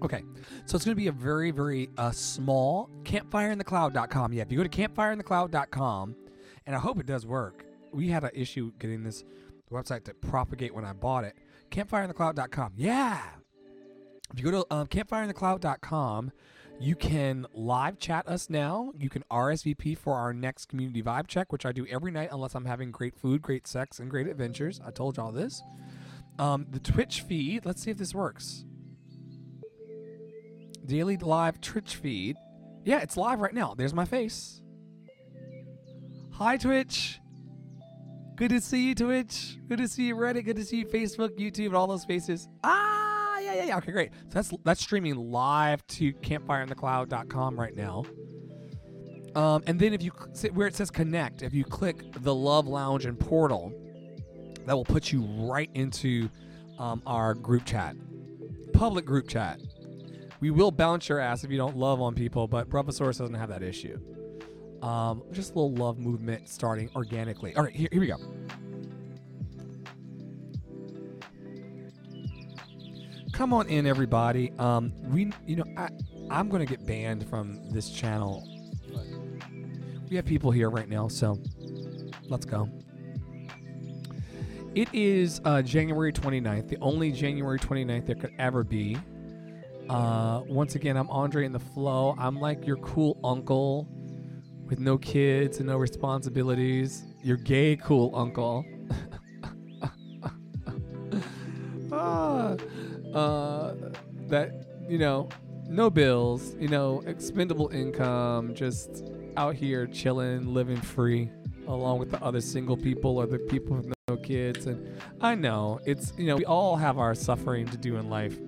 [0.05, 0.23] Okay,
[0.67, 4.33] so it's going to be a very, very uh, small campfireinthecloud.com.
[4.33, 6.15] Yeah, if you go to campfireinthecloud.com,
[6.67, 7.65] and I hope it does work.
[7.91, 9.23] We had an issue getting this
[9.71, 11.35] website to propagate when I bought it.
[11.71, 12.73] Campfireinthecloud.com.
[12.75, 13.19] Yeah,
[14.31, 16.31] If you go to um, campfireinthecloud.com,
[16.79, 18.91] you can live chat us now.
[18.95, 22.53] You can RSVP for our next community vibe check, which I do every night unless
[22.53, 24.79] I'm having great food, great sex, and great adventures.
[24.85, 25.63] I told y'all this.
[26.37, 28.64] Um, the Twitch feed, let's see if this works.
[30.85, 32.35] Daily live Twitch feed.
[32.83, 33.73] Yeah, it's live right now.
[33.75, 34.61] There's my face.
[36.33, 37.19] Hi, Twitch.
[38.35, 39.57] Good to see you, Twitch.
[39.69, 40.43] Good to see you, Reddit.
[40.43, 42.49] Good to see you, Facebook, YouTube, and all those faces.
[42.63, 43.77] Ah, yeah, yeah, yeah.
[43.77, 44.11] Okay, great.
[44.13, 48.03] So that's that's streaming live to campfireinthecloud.com right now.
[49.35, 50.11] Um, and then if you
[50.53, 53.73] where it says connect, if you click the Love Lounge and Portal,
[54.65, 56.29] that will put you right into
[56.77, 57.95] um, our group chat,
[58.73, 59.59] public group chat.
[60.39, 63.49] We will bounce your ass if you don't love on people, but Bravosaurus doesn't have
[63.49, 63.99] that issue.
[64.81, 67.55] Um, just a little love movement starting organically.
[67.55, 68.17] All right, here, here we go.
[73.31, 74.51] Come on in, everybody.
[74.59, 75.89] Um, we, you know, I,
[76.29, 78.47] I'm gonna get banned from this channel.
[80.09, 81.39] We have people here right now, so
[82.29, 82.69] let's go.
[84.75, 88.97] It is uh, January 29th, the only January 29th there could ever be.
[89.89, 92.15] Uh, once again, I'm Andre in the Flow.
[92.17, 93.87] I'm like your cool uncle
[94.67, 97.03] with no kids and no responsibilities.
[97.21, 98.65] Your gay cool uncle.
[101.91, 102.55] ah,
[103.13, 103.73] uh,
[104.27, 105.29] that, you know,
[105.67, 109.03] no bills, you know, expendable income, just
[109.37, 111.29] out here chilling, living free,
[111.67, 114.65] along with the other single people or the people with no kids.
[114.65, 118.39] And I know it's, you know, we all have our suffering to do in life,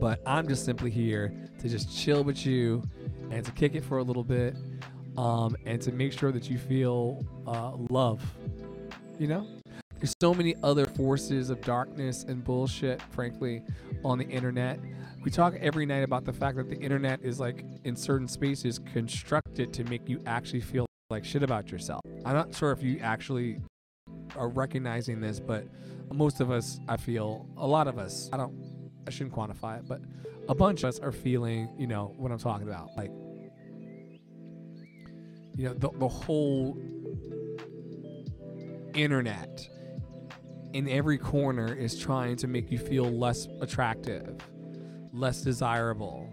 [0.00, 2.82] but I'm just simply here to just chill with you
[3.30, 4.56] and to kick it for a little bit
[5.16, 8.22] um, and to make sure that you feel uh, love.
[9.18, 9.46] You know,
[9.98, 13.62] there's so many other forces of darkness and bullshit, frankly,
[14.04, 14.78] on the internet.
[15.22, 18.78] We talk every night about the fact that the internet is like in certain spaces
[18.92, 22.02] constructed to make you actually feel like shit about yourself.
[22.24, 23.60] I'm not sure if you actually
[24.36, 25.64] are recognizing this, but
[26.12, 28.54] most of us, I feel, a lot of us, I don't,
[29.06, 30.00] I shouldn't quantify it, but
[30.48, 32.90] a bunch of us are feeling, you know, what I'm talking about.
[32.96, 33.10] Like,
[35.56, 36.78] you know, the, the whole
[38.94, 39.68] internet
[40.72, 44.36] in every corner is trying to make you feel less attractive,
[45.12, 46.32] less desirable,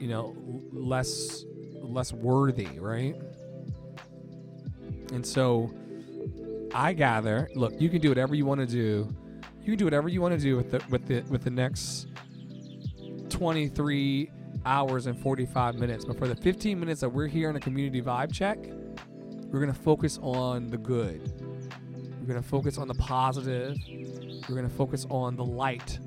[0.00, 0.34] you know,
[0.72, 1.44] less
[1.82, 3.14] less worthy, right?
[5.12, 5.72] And so
[6.74, 9.14] I gather, look, you can do whatever you want to do.
[9.64, 12.08] You can do whatever you want to do with the with the with the next
[13.30, 14.30] 23
[14.66, 16.04] hours and 45 minutes.
[16.04, 19.72] But for the 15 minutes that we're here in a community vibe check, we're going
[19.72, 21.32] to focus on the good.
[22.20, 23.76] We're going to focus on the positive.
[23.88, 25.98] We're going to focus on the light.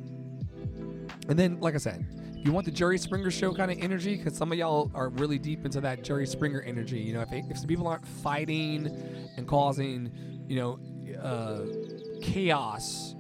[1.28, 2.06] And then, like I said,
[2.38, 5.10] if you want the Jerry Springer show kind of energy because some of y'all are
[5.10, 7.00] really deep into that Jerry Springer energy.
[7.00, 8.86] You know, if, if the people aren't fighting
[9.36, 10.12] and causing,
[10.48, 10.80] you know,
[11.20, 11.66] uh,
[12.22, 13.16] chaos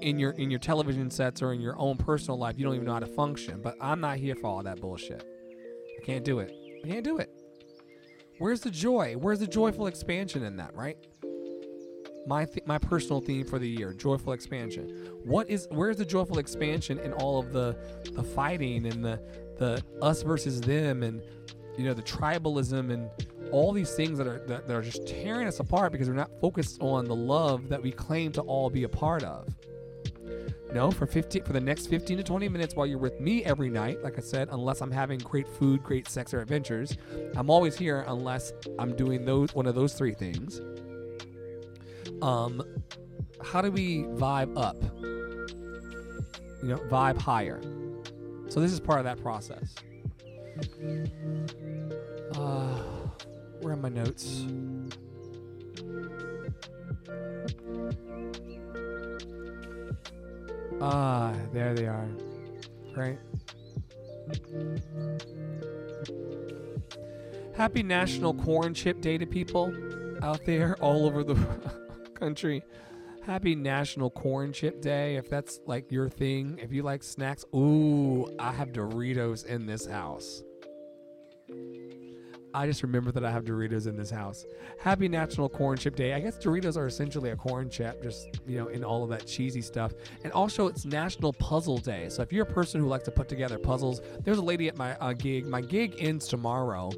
[0.00, 2.86] in your in your television sets or in your own personal life, you don't even
[2.86, 3.60] know how to function.
[3.62, 5.24] But I'm not here for all that bullshit.
[6.00, 6.52] I can't do it.
[6.84, 7.30] I can't do it.
[8.38, 9.14] Where's the joy?
[9.18, 10.74] Where's the joyful expansion in that?
[10.74, 10.96] Right.
[12.26, 15.10] My th- my personal theme for the year: joyful expansion.
[15.24, 15.66] What is?
[15.70, 17.76] Where's the joyful expansion in all of the
[18.12, 19.20] the fighting and the
[19.58, 21.22] the us versus them and
[21.76, 23.10] you know the tribalism and
[23.50, 26.30] all these things that are that, that are just tearing us apart because we're not
[26.40, 29.48] focused on the love that we claim to all be a part of.
[30.72, 33.70] No, for 15 for the next 15 to 20 minutes while you're with me every
[33.70, 36.96] night, like I said, unless I'm having great food, great sex or adventures,
[37.36, 40.60] I'm always here unless I'm doing those one of those three things.
[42.20, 42.62] Um
[43.42, 44.76] how do we vibe up?
[46.62, 47.60] You know, vibe higher.
[48.48, 49.74] So this is part of that process.
[52.34, 52.82] Uh,
[53.60, 54.44] where are my notes?
[60.80, 62.08] Ah, there they are.
[62.96, 63.18] Right.
[67.54, 69.74] Happy National Corn Chip Day to people
[70.22, 71.34] out there all over the
[72.14, 72.62] country.
[73.22, 75.16] Happy National Corn Chip Day.
[75.16, 79.86] If that's like your thing, if you like snacks, ooh, I have Doritos in this
[79.86, 80.42] house.
[82.54, 84.46] I just remember that I have Doritos in this house.
[84.78, 86.14] Happy National Corn Chip Day.
[86.14, 89.26] I guess Doritos are essentially a corn chip, just, you know, in all of that
[89.26, 89.92] cheesy stuff.
[90.24, 92.08] And also, it's National Puzzle Day.
[92.08, 94.76] So if you're a person who likes to put together puzzles, there's a lady at
[94.76, 95.46] my uh, gig.
[95.46, 96.90] My gig ends tomorrow.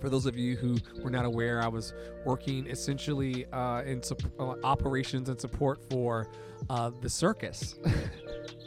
[0.00, 1.92] For those of you who were not aware, I was
[2.24, 6.28] working essentially uh, in sup- uh, operations and support for
[6.70, 7.76] uh, the circus.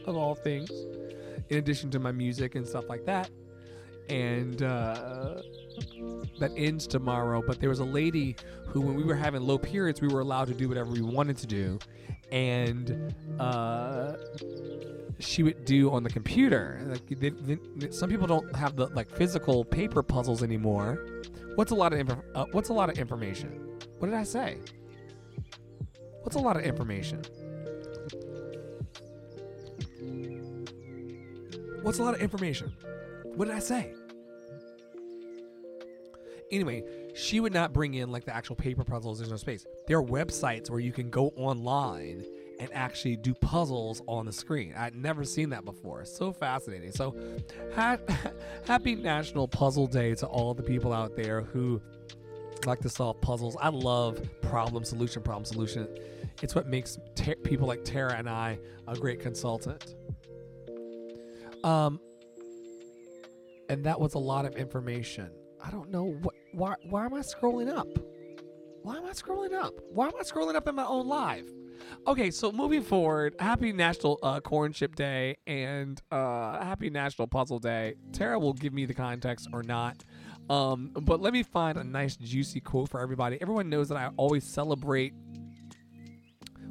[0.08, 0.70] of all things,
[1.50, 3.30] in addition to my music and stuff like that.
[4.10, 5.41] And uh,
[6.40, 7.44] that ends tomorrow.
[7.46, 8.36] But there was a lady
[8.68, 11.38] who, when we were having low periods, we were allowed to do whatever we wanted
[11.38, 11.80] to do.
[12.32, 14.14] And uh,
[15.20, 16.82] she would do on the computer.
[16.86, 21.06] Like they, they, some people don't have the like physical paper puzzles anymore.
[21.56, 23.80] What's a lot of inf- uh, what's a lot of information?
[24.00, 24.58] What did I say?
[26.22, 27.22] What's a lot of information?
[31.82, 32.74] What's a lot of information?
[33.24, 33.94] What did I say?
[36.52, 36.84] Anyway,
[37.16, 39.20] she would not bring in like the actual paper puzzles.
[39.20, 39.66] There's no space.
[39.88, 42.24] There are websites where you can go online
[42.60, 44.74] and actually do puzzles on the screen.
[44.78, 46.06] I'd never seen that before.
[46.06, 46.91] So fascinating.
[46.91, 47.16] So,
[47.74, 47.98] ha-
[48.68, 51.82] happy National Puzzle Day to all the people out there who
[52.66, 53.58] like to solve puzzles.
[53.60, 55.88] I love problem solution, problem solution.
[56.41, 59.96] It's what makes ter- people like Tara and I a great consultant.
[61.64, 62.00] Um,
[63.70, 65.32] and that was a lot of information.
[65.66, 66.36] I don't know what.
[66.53, 66.76] Why?
[66.89, 67.88] Why am I scrolling up?
[68.84, 69.74] Why am I scrolling up?
[69.89, 71.49] Why am I scrolling up in my own live?
[72.07, 77.59] Okay, so moving forward, happy National uh, Corn Chip Day and uh, happy National Puzzle
[77.59, 77.95] Day.
[78.13, 80.03] Tara will give me the context or not.
[80.49, 83.39] Um, but let me find a nice, juicy quote for everybody.
[83.41, 85.13] Everyone knows that I always celebrate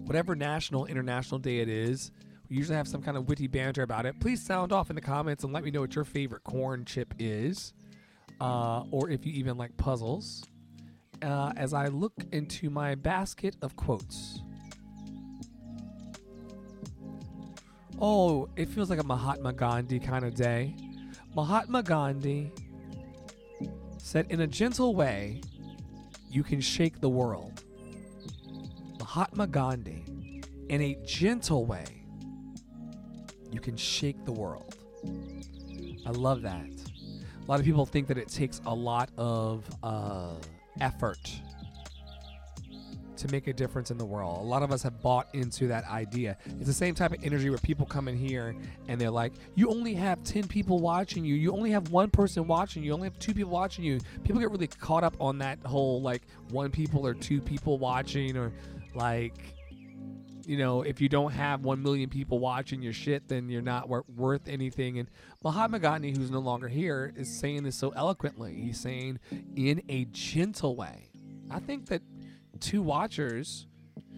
[0.04, 2.12] whatever national, international day it is.
[2.48, 4.20] We usually have some kind of witty banter about it.
[4.20, 7.14] Please sound off in the comments and let me know what your favorite corn chip
[7.18, 7.72] is,
[8.40, 10.44] uh, or if you even like puzzles.
[11.22, 14.40] Uh, as I look into my basket of quotes.
[18.00, 20.74] Oh, it feels like a Mahatma Gandhi kind of day.
[21.34, 22.52] Mahatma Gandhi
[23.98, 25.40] said, In a gentle way,
[26.28, 27.62] you can shake the world.
[28.98, 30.04] Mahatma Gandhi,
[30.68, 31.84] in a gentle way,
[33.50, 34.76] you can shake the world.
[36.04, 36.73] I love that.
[37.46, 40.30] A lot of people think that it takes a lot of uh,
[40.80, 41.18] effort
[43.16, 44.38] to make a difference in the world.
[44.38, 46.36] A lot of us have bought into that idea.
[46.58, 48.56] It's the same type of energy where people come in here
[48.88, 51.34] and they're like, you only have 10 people watching you.
[51.34, 52.88] You only have one person watching you.
[52.88, 54.00] You only have two people watching you.
[54.24, 58.36] People get really caught up on that whole like one people or two people watching
[58.36, 58.52] or
[58.94, 59.53] like
[60.46, 63.88] you know, if you don't have 1 million people watching your shit, then you're not
[63.88, 64.98] wor- worth anything.
[64.98, 65.10] And
[65.42, 68.54] Mahatma Gandhi, who's no longer here, is saying this so eloquently.
[68.54, 69.18] He's saying,
[69.56, 71.10] in a gentle way.
[71.50, 72.02] I think that
[72.60, 73.66] two watchers,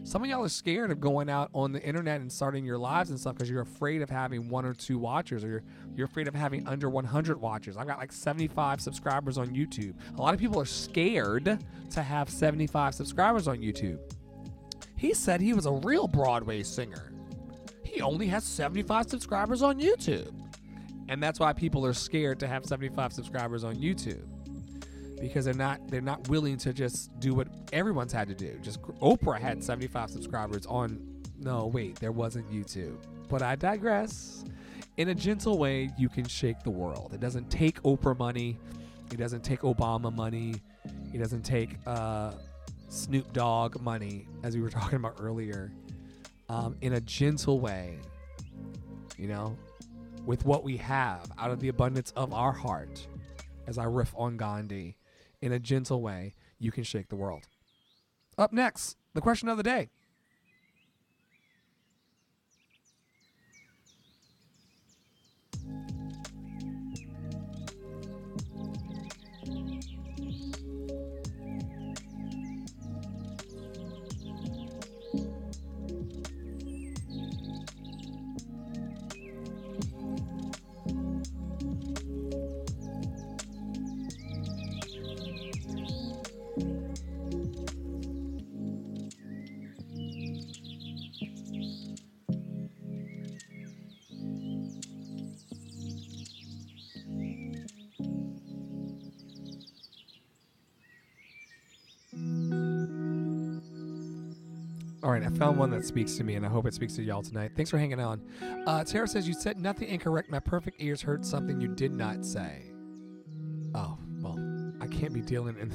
[0.05, 3.11] some of y'all are scared of going out on the internet and starting your lives
[3.11, 5.63] and stuff because you're afraid of having one or two watchers or you're,
[5.97, 7.77] you're afraid of having under 100 watchers.
[7.77, 9.95] I've got like 75 subscribers on YouTube.
[10.17, 11.59] A lot of people are scared
[11.91, 13.99] to have 75 subscribers on YouTube.
[14.97, 17.13] He said he was a real Broadway singer.
[17.85, 20.33] He only has 75 subscribers on YouTube.
[21.09, 24.25] And that's why people are scared to have 75 subscribers on YouTube.
[25.21, 28.59] Because they're not they're not willing to just do what everyone's had to do.
[28.63, 32.97] Just Oprah had 75 subscribers on no, wait, there wasn't YouTube.
[33.29, 34.45] But I digress.
[34.97, 37.13] In a gentle way, you can shake the world.
[37.13, 38.59] It doesn't take Oprah money.
[39.13, 40.55] It doesn't take Obama money.
[41.13, 42.33] It doesn't take uh,
[42.89, 45.73] Snoop Dogg money, as we were talking about earlier,
[46.49, 47.99] um, in a gentle way,
[49.17, 49.57] you know,
[50.25, 53.07] with what we have out of the abundance of our heart,
[53.67, 54.97] as I riff on Gandhi,
[55.41, 57.47] in a gentle way, you can shake the world.
[58.39, 59.89] Up next, the question of the day.
[105.07, 107.03] All right, I found one that speaks to me, and I hope it speaks to
[107.05, 107.53] y'all tonight.
[107.55, 108.21] Thanks for hanging on.
[108.67, 110.29] Uh, Tara says, You said nothing incorrect.
[110.31, 112.73] My perfect ears heard something you did not say.
[113.73, 114.37] Oh, well,
[114.81, 115.71] I can't be dealing in.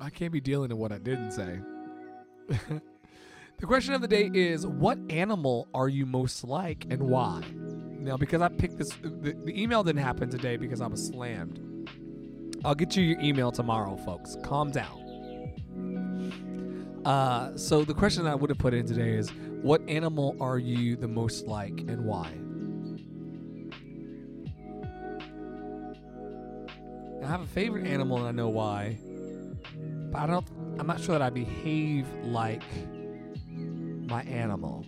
[0.00, 1.60] I can't be dealing in what I didn't say.
[2.48, 7.42] the question of the day is What animal are you most like and why?
[7.54, 11.60] Now, because I picked this, the, the email didn't happen today because I was slammed.
[12.64, 14.38] I'll get you your email tomorrow, folks.
[14.42, 15.01] Calm down.
[17.04, 19.30] Uh, so the question I would have put in today is,
[19.62, 22.32] what animal are you the most like and why?
[27.24, 28.98] I have a favorite animal and I know why,
[30.10, 30.46] but I don't.
[30.78, 32.62] I'm not sure that I behave like
[33.48, 34.84] my animal.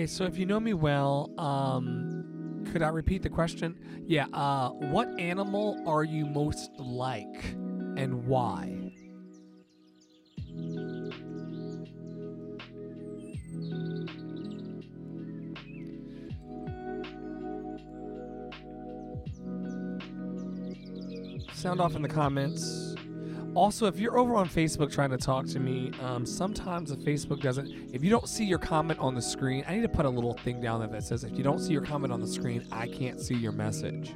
[0.00, 3.78] Okay, so if you know me well, um, could I repeat the question?
[4.06, 7.44] Yeah, uh, what animal are you most like
[7.98, 8.94] and why?
[21.52, 22.89] Sound off in the comments.
[23.54, 27.40] Also, if you're over on Facebook trying to talk to me, um, sometimes the Facebook
[27.40, 27.68] doesn't.
[27.92, 30.34] If you don't see your comment on the screen, I need to put a little
[30.34, 32.86] thing down there that says, "If you don't see your comment on the screen, I
[32.86, 34.14] can't see your message."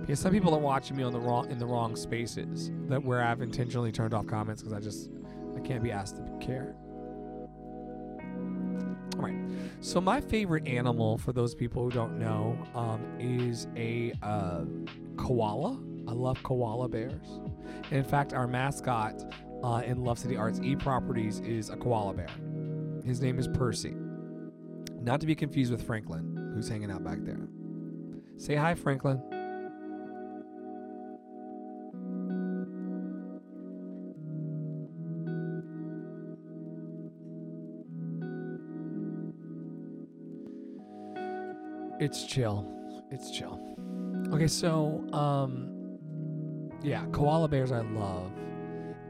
[0.00, 3.22] Because some people are watching me on the wrong in the wrong spaces that where
[3.22, 5.08] I've intentionally turned off comments because I just
[5.56, 6.74] I can't be asked to care.
[9.16, 9.36] All right.
[9.80, 14.64] So my favorite animal, for those people who don't know, um, is a uh,
[15.16, 15.78] koala.
[16.08, 17.40] I love koala bears.
[17.90, 19.22] In fact, our mascot
[19.62, 22.28] uh, in Love City Arts E Properties is a koala bear.
[23.04, 23.94] His name is Percy.
[25.00, 27.48] Not to be confused with Franklin, who's hanging out back there.
[28.36, 29.22] Say hi, Franklin.
[42.00, 42.66] It's chill.
[43.10, 43.60] It's chill.
[44.32, 45.73] Okay, so um
[46.84, 48.32] yeah, koala bears I love.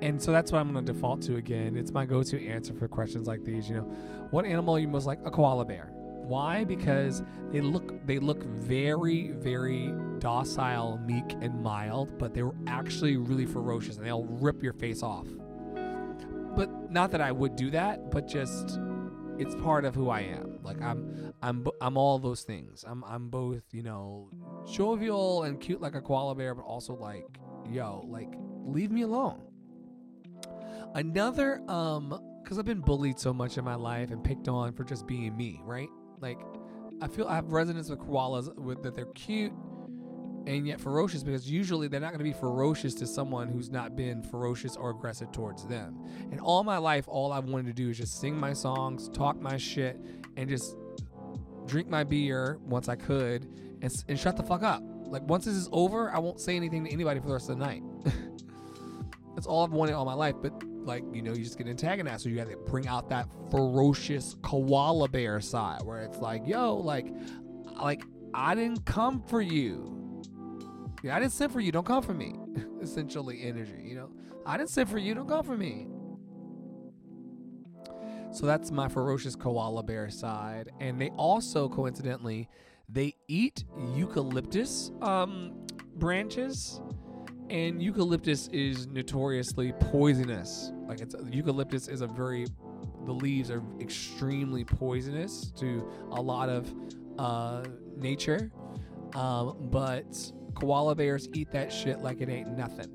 [0.00, 1.76] And so that's what I'm going to default to again.
[1.76, 3.82] It's my go-to answer for questions like these, you know.
[4.30, 5.20] What animal you most like?
[5.24, 5.90] A koala bear.
[5.92, 6.64] Why?
[6.64, 13.46] Because they look they look very very docile, meek and mild, but they're actually really
[13.46, 15.26] ferocious and they'll rip your face off.
[16.56, 18.78] But not that I would do that, but just
[19.38, 20.60] it's part of who I am.
[20.62, 22.84] Like I'm I'm I'm all those things.
[22.86, 24.30] I'm I'm both, you know,
[24.70, 27.26] jovial and cute like a koala bear, but also like,
[27.70, 28.32] yo, like
[28.64, 29.40] leave me alone.
[30.94, 34.84] Another um cuz I've been bullied so much in my life and picked on for
[34.84, 35.88] just being me, right?
[36.20, 36.38] Like
[37.02, 39.52] I feel I have resonance with koalas with that they're cute
[40.46, 43.96] and yet ferocious because usually they're not going to be ferocious to someone who's not
[43.96, 45.98] been ferocious or aggressive towards them.
[46.30, 49.40] And all my life, all I wanted to do is just sing my songs, talk
[49.40, 49.98] my shit,
[50.36, 50.76] and just
[51.66, 53.48] drink my beer once I could
[53.80, 54.82] and, and shut the fuck up.
[55.14, 57.56] Like, once this is over, I won't say anything to anybody for the rest of
[57.56, 57.84] the night.
[59.36, 60.34] That's all I've wanted all my life.
[60.42, 62.24] But, like, you know, you just get antagonized.
[62.24, 66.74] So you have to bring out that ferocious koala bear side where it's like, yo,
[66.74, 67.06] like,
[67.80, 68.02] like,
[68.34, 70.20] I didn't come for you.
[71.04, 71.70] Yeah, I didn't send for you.
[71.70, 72.34] Don't come for me.
[72.82, 73.84] Essentially, energy.
[73.84, 74.10] You know,
[74.44, 75.14] I didn't send for you.
[75.14, 75.86] Don't come for me.
[78.32, 82.48] So that's my ferocious koala bear side, and they also coincidentally
[82.88, 83.64] they eat
[83.94, 85.52] eucalyptus um,
[85.96, 86.80] branches,
[87.50, 90.72] and eucalyptus is notoriously poisonous.
[90.86, 92.46] Like it's eucalyptus is a very
[93.04, 96.72] the leaves are extremely poisonous to a lot of
[97.18, 97.64] uh,
[97.96, 98.50] nature,
[99.14, 102.90] um, but Koala bears eat that shit like it ain't nothing.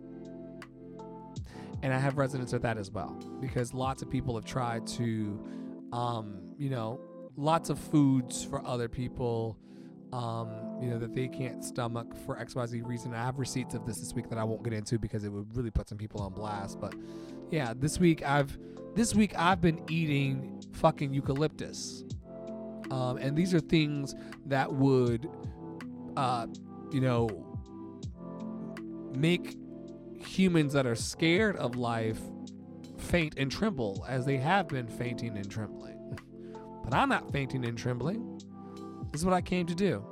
[1.82, 5.40] And I have resonance with that as well because lots of people have tried to,
[5.94, 7.00] um, you know,
[7.38, 9.58] lots of foods for other people,
[10.14, 10.50] um,
[10.82, 13.14] you know, that they can't stomach for XYZ reason.
[13.14, 15.56] I have receipts of this this week that I won't get into because it would
[15.56, 16.80] really put some people on blast.
[16.80, 16.96] But
[17.52, 18.58] yeah, this week I've
[18.96, 22.04] this week I've been eating fucking eucalyptus.
[22.92, 24.16] Um, and these are things
[24.48, 25.30] that would,
[26.18, 26.48] uh,
[26.92, 27.30] you know,
[29.16, 29.56] make
[30.20, 32.20] humans that are scared of life
[32.98, 36.18] faint and tremble as they have been fainting and trembling.
[36.84, 38.42] But I'm not fainting and trembling.
[39.12, 40.06] This is what I came to do.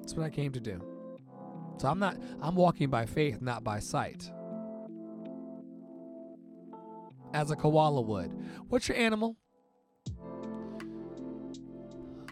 [0.00, 0.80] That's what I came to do.
[1.78, 4.30] So I'm not, I'm walking by faith, not by sight.
[7.34, 8.30] As a koala would.
[8.68, 9.36] What's your animal?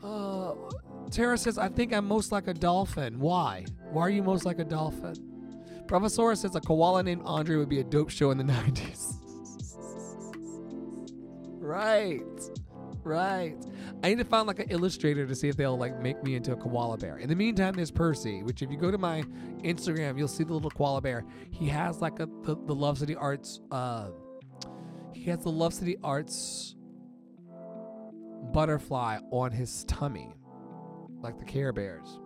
[0.02, 0.54] Uh,
[1.10, 3.18] Tara says, I think I'm most like a dolphin.
[3.18, 3.64] Why?
[3.90, 5.14] Why are you most like a dolphin?
[5.86, 9.14] Bravosaurus says a koala named Andre would be a dope show in the 90s.
[11.58, 12.22] right.
[13.02, 13.56] Right.
[14.02, 16.52] I need to find like an illustrator to see if they'll like make me into
[16.52, 17.18] a koala bear.
[17.18, 19.22] In the meantime, there's Percy, which if you go to my
[19.62, 21.24] Instagram, you'll see the little koala bear.
[21.50, 24.08] He has like a the, the Love City Arts uh
[25.12, 26.76] he has the Love City Arts
[28.52, 30.34] butterfly on his tummy.
[31.20, 32.18] Like the Care Bears.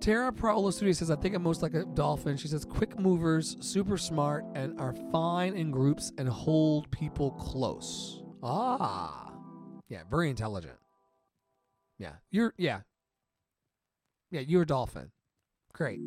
[0.00, 2.36] Tara Paola Studio says, I think I'm most like a dolphin.
[2.36, 8.22] She says, quick movers, super smart, and are fine in groups and hold people close.
[8.46, 9.32] Ah.
[9.88, 10.78] Yeah, very intelligent.
[11.98, 12.12] Yeah.
[12.30, 12.80] You're, yeah.
[14.30, 15.10] Yeah, you're a dolphin.
[15.72, 16.00] Great.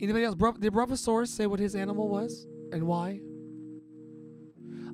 [0.00, 0.36] Anybody else?
[0.58, 3.20] Did Bravosaurus say what his animal was and why?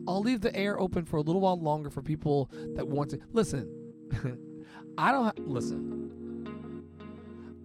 [0.07, 3.21] I'll leave the air open for a little while longer for people that want to.
[3.33, 3.69] Listen,
[4.99, 5.49] I don't.
[5.49, 6.85] Listen.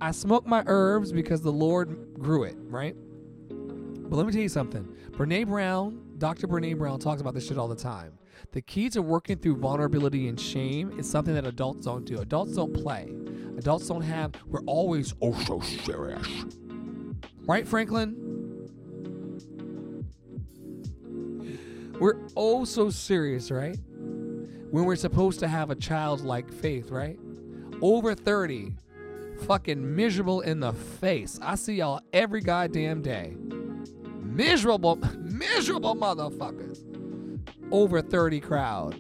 [0.02, 2.96] I smoke my herbs because the Lord grew it, right?
[3.50, 4.86] But let me tell you something.
[5.12, 6.48] Brene Brown, Dr.
[6.48, 8.12] Brene Brown talks about this shit all the time.
[8.52, 12.20] The key to working through vulnerability and shame is something that adults don't do.
[12.20, 13.12] Adults don't play.
[13.58, 16.28] Adults don't have, we're always oh so serious.
[17.46, 18.16] Right, Franklin?
[22.00, 23.78] We're oh so serious, right?
[23.88, 27.20] When we're supposed to have a childlike faith, right?
[27.82, 28.74] Over 30,
[29.46, 31.40] fucking miserable in the face.
[31.42, 33.36] I see y'all every goddamn day.
[34.22, 36.93] Miserable, miserable motherfuckers.
[37.72, 39.00] Over 30 crowd.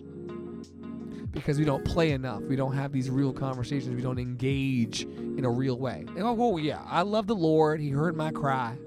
[1.31, 2.41] Because we don't play enough.
[2.43, 3.95] We don't have these real conversations.
[3.95, 6.05] We don't engage in a real way.
[6.07, 7.79] And, oh, oh, yeah, I love the Lord.
[7.81, 8.77] He heard my cry.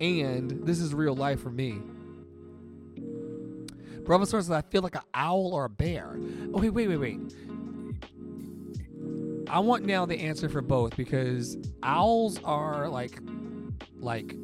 [0.00, 1.80] And this is real life for me.
[4.04, 6.18] Brother says I feel like an owl or a bear.
[6.54, 7.20] Okay, wait, wait, wait.
[9.48, 13.18] I want now the answer for both because owls are like
[13.98, 14.34] like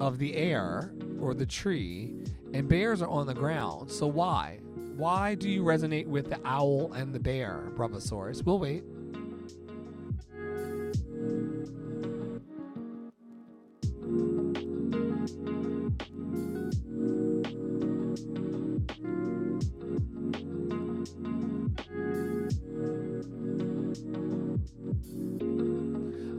[0.00, 2.14] of the air or the tree
[2.52, 3.90] and bears are on the ground.
[3.90, 4.60] So why?
[4.96, 8.44] Why do you resonate with the owl and the bear, Bravosaurus?
[8.44, 8.82] We'll wait.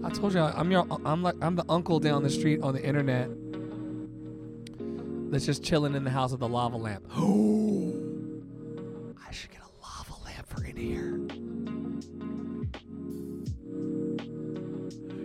[0.03, 2.84] I told you I'm your I'm like I'm the uncle down the street on the
[2.84, 3.30] internet
[5.32, 7.06] that's just chilling in the house with a lava lamp.
[7.16, 7.94] Oh,
[9.28, 11.18] I should get a lava lamp for in here.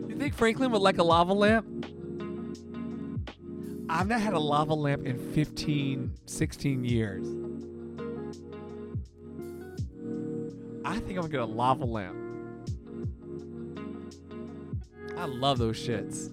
[0.08, 1.66] You think Franklin would like a lava lamp?
[3.88, 7.26] I've not had a lava lamp in 15, 16 years.
[10.84, 12.16] I think I'm gonna get a lava lamp.
[15.16, 16.32] I love those shits.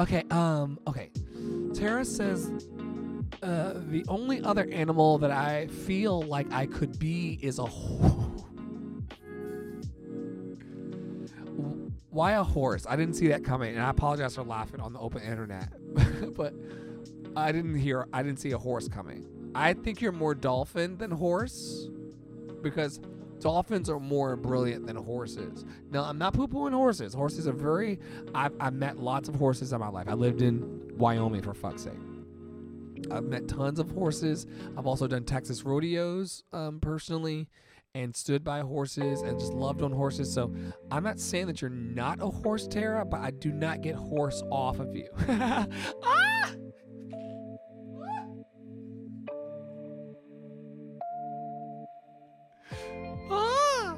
[0.00, 1.10] Okay, um, okay.
[1.74, 2.50] Tara says
[3.42, 8.30] uh, the only other animal that I feel like I could be is a horse.
[12.10, 12.86] Why a horse?
[12.88, 15.68] I didn't see that coming, and I apologize for laughing on the open internet.
[16.34, 16.54] but
[17.36, 19.26] I didn't hear I didn't see a horse coming.
[19.54, 21.88] I think you're more dolphin than horse
[22.62, 23.00] because
[23.40, 25.64] dolphins are more brilliant than horses.
[25.90, 27.14] Now, I'm not poo pooing horses.
[27.14, 27.98] Horses are very.
[28.34, 30.08] I've, I've met lots of horses in my life.
[30.08, 31.92] I lived in Wyoming, for fuck's sake.
[33.10, 34.46] I've met tons of horses.
[34.76, 37.48] I've also done Texas rodeos um, personally
[37.94, 40.32] and stood by horses and just loved on horses.
[40.32, 40.52] So
[40.90, 44.42] I'm not saying that you're not a horse, Tara, but I do not get horse
[44.50, 45.08] off of you.
[45.28, 45.66] ah!
[53.30, 53.96] Ah!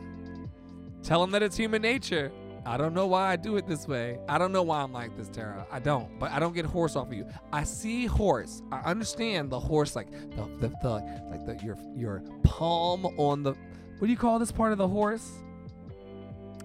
[1.03, 2.33] Tell him that it's human nature.
[2.67, 4.19] I don't know why I do it this way.
[4.29, 5.65] I don't know why I'm like this, Tara.
[5.71, 6.19] I don't.
[6.19, 7.25] But I don't get horse off of you.
[7.53, 8.61] I see horse.
[8.73, 10.91] I understand the horse, like the the, the
[11.31, 13.53] like the your your palm on the.
[13.53, 15.31] What do you call this part of the horse?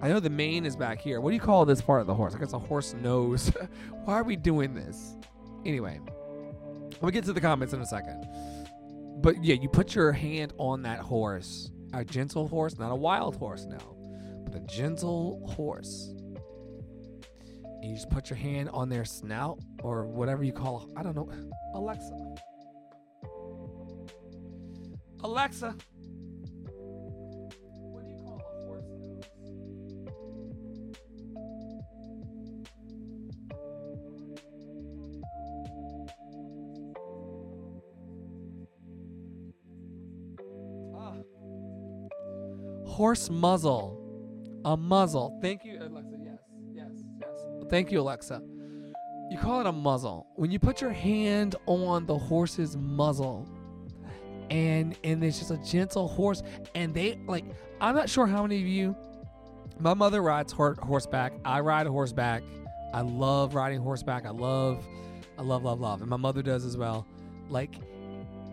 [0.01, 1.21] I know the mane is back here.
[1.21, 2.33] What do you call this part of the horse?
[2.33, 3.51] I guess a horse nose.
[4.05, 5.15] why are we doing this?
[5.67, 5.99] Anyway,
[6.99, 8.27] we'll get to the comments in a second.
[9.21, 13.35] But yeah, you put your hand on that horse, a gentle horse, not a wild
[13.35, 14.00] horse now
[14.55, 16.13] a gentle horse.
[17.81, 21.15] And you just put your hand on their snout or whatever you call I don't
[21.15, 21.31] know.
[21.73, 22.11] Alexa.
[25.23, 25.75] Alexa.
[27.91, 29.25] What do you call a horse nose?
[40.95, 41.13] Ah.
[42.87, 44.00] Horse muzzle.
[44.65, 45.37] A muzzle.
[45.41, 46.17] Thank you, Alexa.
[46.23, 46.39] Yes.
[46.73, 47.29] Yes, yes.
[47.69, 48.41] Thank you, Alexa.
[49.29, 50.27] You call it a muzzle.
[50.35, 53.47] When you put your hand on the horse's muzzle,
[54.49, 56.43] and and it's just a gentle horse,
[56.75, 57.45] and they like
[57.79, 58.95] I'm not sure how many of you.
[59.79, 61.33] My mother rides hor- horseback.
[61.45, 62.43] I ride horseback.
[62.93, 64.25] I love riding horseback.
[64.25, 64.85] I love,
[65.39, 67.07] I love, love, love, and my mother does as well.
[67.49, 67.75] Like,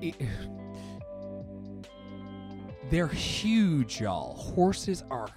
[0.01, 0.15] it,
[2.91, 4.37] they're huge, y'all.
[4.37, 5.29] Horses are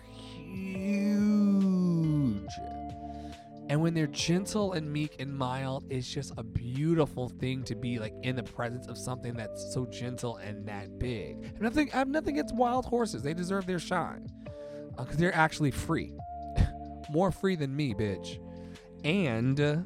[0.51, 2.51] huge.
[3.69, 7.99] And when they're gentle and meek and mild, it's just a beautiful thing to be
[7.99, 11.45] like in the presence of something that's so gentle and that big.
[11.45, 13.23] And nothing, I have nothing against wild horses.
[13.23, 14.27] They deserve their shine
[14.97, 16.13] because uh, they're actually free,
[17.09, 18.39] more free than me, bitch.
[19.05, 19.77] And uh,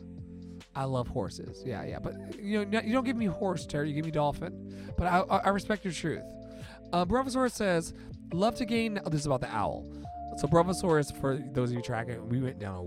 [0.76, 1.63] I love horses.
[1.66, 1.99] Yeah, yeah.
[1.99, 3.89] But you know, you don't give me horse, Terry.
[3.89, 4.93] You give me dolphin.
[4.97, 6.24] But I, I respect your truth.
[6.91, 7.93] Uh, Bravosaurus says,
[8.34, 9.88] "Love to gain." Oh, this is about the owl.
[10.38, 12.84] So Bravosaurus, for those of you tracking, we went down a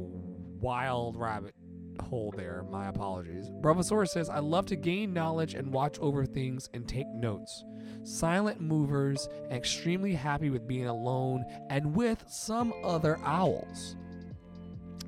[0.63, 1.55] wild rabbit
[2.03, 2.65] hole there.
[2.71, 3.49] My apologies.
[3.61, 7.65] Bravosaurus says, I love to gain knowledge and watch over things and take notes.
[8.05, 13.97] Silent movers, extremely happy with being alone and with some other owls.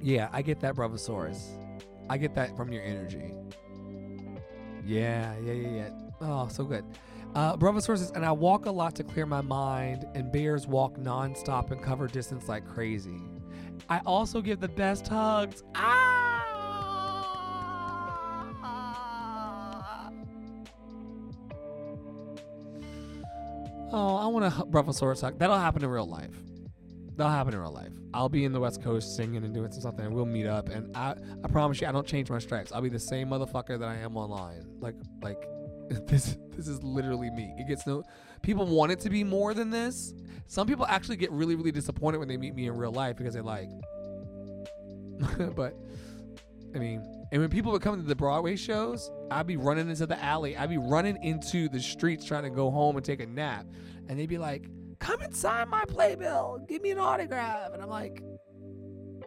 [0.03, 1.41] Yeah, I get that, Bravosaurus.
[2.09, 3.35] I get that from your energy.
[4.85, 5.91] Yeah, yeah, yeah, yeah.
[6.21, 6.85] Oh, so good.
[7.35, 11.71] Uh, says, and I walk a lot to clear my mind, and bears walk nonstop
[11.71, 13.21] and cover distance like crazy.
[13.89, 15.63] I also give the best hugs.
[15.75, 16.11] Ah!
[23.93, 25.39] Oh, I want a Bravosaurus hug.
[25.39, 26.37] That'll happen in real life.
[27.17, 27.91] That'll happen in real life.
[28.15, 30.69] I'll be in the West Coast singing and doing something, and we'll meet up.
[30.69, 31.15] And I,
[31.45, 32.71] I promise you, I don't change my stripes.
[32.73, 34.65] I'll be the same motherfucker that I am online.
[34.79, 35.45] Like, like
[36.07, 37.53] this, this is literally me.
[37.59, 38.05] It gets no.
[38.43, 40.15] People want it to be more than this.
[40.47, 43.35] Some people actually get really, really disappointed when they meet me in real life because
[43.35, 43.69] they like.
[45.57, 45.75] but,
[46.75, 50.07] I mean, and when people would come to the Broadway shows, I'd be running into
[50.07, 50.57] the alley.
[50.57, 53.67] I'd be running into the streets trying to go home and take a nap.
[54.09, 54.69] And they'd be like,
[55.01, 56.65] come and sign my playbill.
[56.69, 57.73] Give me an autograph.
[57.73, 58.23] And I'm like,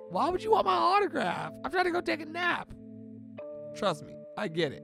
[0.09, 1.51] why would you want my autograph?
[1.65, 2.73] I'm trying to go take a nap.
[3.75, 4.83] Trust me, I get it.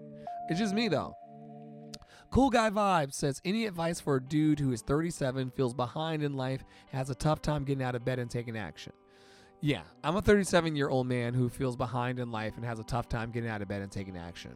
[0.49, 1.15] It's just me though.
[2.31, 6.35] Cool Guy Vibe says, Any advice for a dude who is 37, feels behind in
[6.35, 8.93] life, has a tough time getting out of bed and taking action?
[9.61, 12.83] Yeah, I'm a 37 year old man who feels behind in life and has a
[12.83, 14.55] tough time getting out of bed and taking action.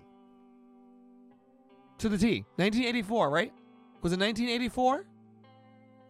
[1.97, 2.45] To the T.
[2.57, 3.51] 1984, right?
[4.01, 5.05] Was it 1984?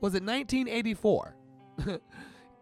[0.02, 1.36] Was it 1984?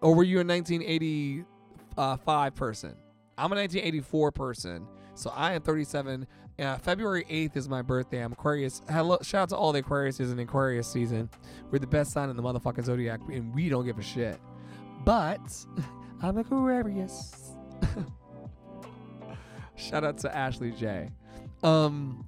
[0.01, 2.95] or were you a 1985 person?
[3.37, 4.87] I'm a 1984 person.
[5.15, 6.25] So I am 37
[6.61, 8.23] yeah, February 8th is my birthday.
[8.23, 8.83] I'm Aquarius.
[8.87, 11.27] Hello, shout out to all the Aquariuses in Aquarius season.
[11.71, 14.39] We're the best sign in the motherfucking zodiac, and we don't give a shit.
[15.03, 15.39] But
[16.21, 17.55] I'm Aquarius.
[19.75, 21.09] shout out to Ashley J.
[21.63, 22.27] Um.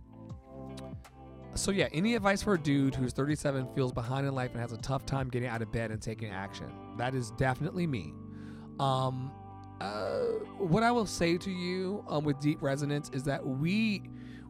[1.53, 4.71] So yeah, any advice for a dude who's 37, feels behind in life, and has
[4.71, 6.73] a tough time getting out of bed and taking action?
[6.97, 8.15] That is definitely me.
[8.79, 9.31] Um,
[9.79, 10.21] uh,
[10.57, 14.01] what I will say to you um, with deep resonance is that we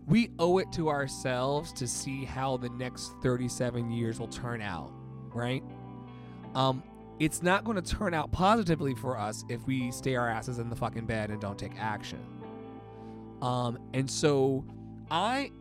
[0.08, 4.91] we owe it to ourselves to see how the next 37 years will turn out,
[5.34, 5.64] right?
[6.56, 6.84] Um,
[7.20, 10.70] it's not going to turn out positively for us if we stay our asses in
[10.70, 12.20] the fucking bed and don't take action.
[13.41, 14.66] Um, and so
[15.10, 15.51] I,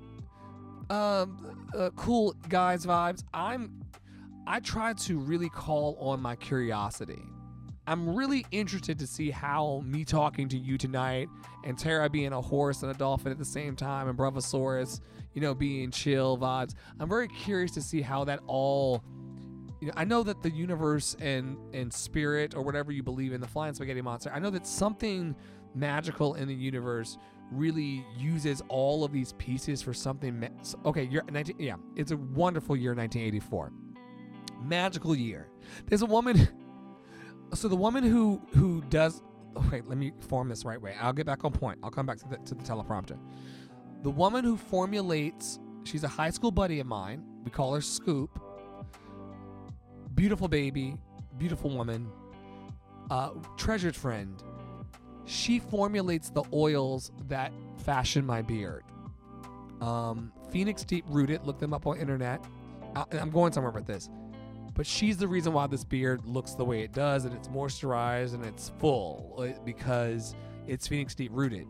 [0.90, 3.22] um, uh, cool guys vibes.
[3.32, 3.80] I'm,
[4.47, 7.22] I try to really call on my curiosity.
[7.86, 11.28] I'm really interested to see how me talking to you tonight
[11.65, 15.01] and Tara being a horse and a dolphin at the same time and Bravosaurus,
[15.35, 16.75] you know, being chill vibes.
[16.99, 19.03] I'm very curious to see how that all
[19.81, 23.41] you know, I know that the universe and and spirit or whatever you believe in
[23.41, 25.35] the flying spaghetti monster, I know that something
[25.75, 27.19] magical in the universe
[27.51, 30.49] really uses all of these pieces for something ma-
[30.87, 33.73] okay, you're 19 yeah, it's a wonderful year 1984.
[34.63, 35.49] Magical year.
[35.87, 36.49] There's a woman
[37.55, 39.21] so the woman who who does
[39.57, 40.94] okay, let me form this right way.
[41.00, 41.78] I'll get back on point.
[41.82, 43.18] I'll come back to the, to the teleprompter.
[44.03, 47.24] The woman who formulates, she's a high school buddy of mine.
[47.44, 48.40] We call her Scoop.
[50.14, 50.96] Beautiful baby,
[51.38, 52.11] beautiful woman,
[53.11, 54.42] uh, treasured friend.
[55.24, 58.84] She formulates the oils that fashion my beard.
[59.80, 62.44] Um, Phoenix Deep Rooted, look them up on internet.
[62.94, 64.11] I, I'm going somewhere with this.
[64.75, 68.35] But she's the reason why this beard looks the way it does, and it's moisturized
[68.35, 70.35] and it's full uh, because
[70.66, 71.66] it's Phoenix deep rooted.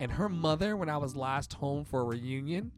[0.00, 2.72] And her mother, when I was last home for a reunion,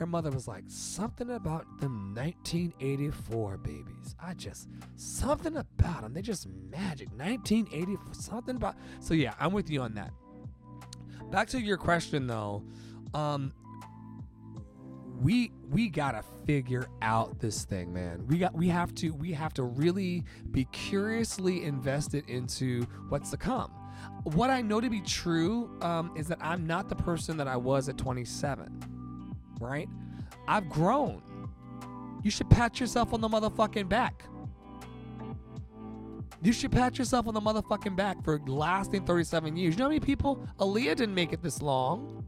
[0.00, 4.14] her mother was like, something about them 1984 babies.
[4.22, 6.14] I just, something about them.
[6.14, 7.08] They just magic.
[7.10, 8.76] 1984, something about.
[9.00, 10.10] So yeah, I'm with you on that.
[11.30, 12.62] back to your question though.
[13.12, 13.52] Um,
[15.20, 18.26] we we gotta figure out this thing, man.
[18.26, 23.36] We got we have to we have to really be curiously invested into what's to
[23.36, 23.70] come.
[24.22, 27.56] What I know to be true um, is that I'm not the person that I
[27.56, 28.80] was at 27.
[29.60, 29.88] Right?
[30.48, 31.22] I've grown.
[32.22, 34.24] You should pat yourself on the motherfucking back.
[36.42, 39.74] You should pat yourself on the motherfucking back for lasting 37 years.
[39.74, 40.48] You know how many people?
[40.58, 42.24] Aaliyah didn't make it this long.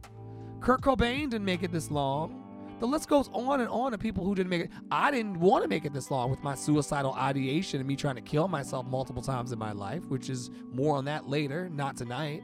[0.60, 2.41] Kurt Cobain didn't make it this long.
[2.82, 4.70] The list goes on and on of people who didn't make it.
[4.90, 8.16] I didn't want to make it this long with my suicidal ideation and me trying
[8.16, 11.96] to kill myself multiple times in my life, which is more on that later, not
[11.96, 12.42] tonight.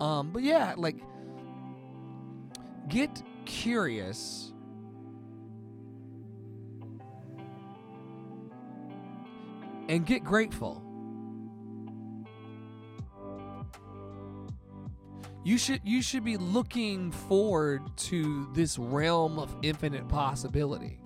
[0.00, 0.96] Um, but yeah, like
[2.88, 4.54] get curious
[9.90, 10.82] and get grateful.
[15.44, 21.00] You should you should be looking forward to this realm of infinite possibility.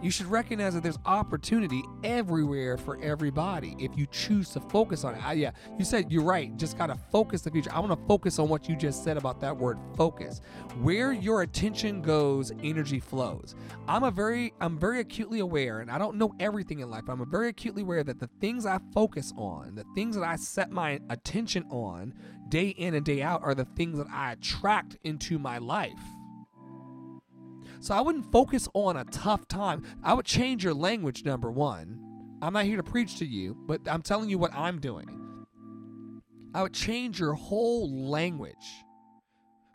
[0.00, 5.16] You should recognize that there's opportunity everywhere for everybody if you choose to focus on
[5.16, 5.26] it.
[5.26, 6.56] I, yeah, you said you're right.
[6.56, 7.70] Just got to focus the future.
[7.74, 10.40] I want to focus on what you just said about that word focus.
[10.82, 13.56] Where your attention goes, energy flows.
[13.88, 17.14] I'm a very I'm very acutely aware and I don't know everything in life, but
[17.14, 20.70] I'm very acutely aware that the things I focus on, the things that I set
[20.70, 22.14] my attention on
[22.48, 26.00] day in and day out are the things that I attract into my life.
[27.80, 29.84] So I wouldn't focus on a tough time.
[30.02, 32.00] I would change your language, number one.
[32.42, 35.46] I'm not here to preach to you, but I'm telling you what I'm doing.
[36.54, 38.54] I would change your whole language.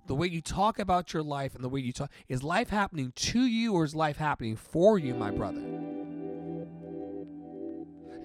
[0.08, 2.12] The way you talk about your life and the way you talk.
[2.28, 5.83] Is life happening to you or is life happening for you, my brother?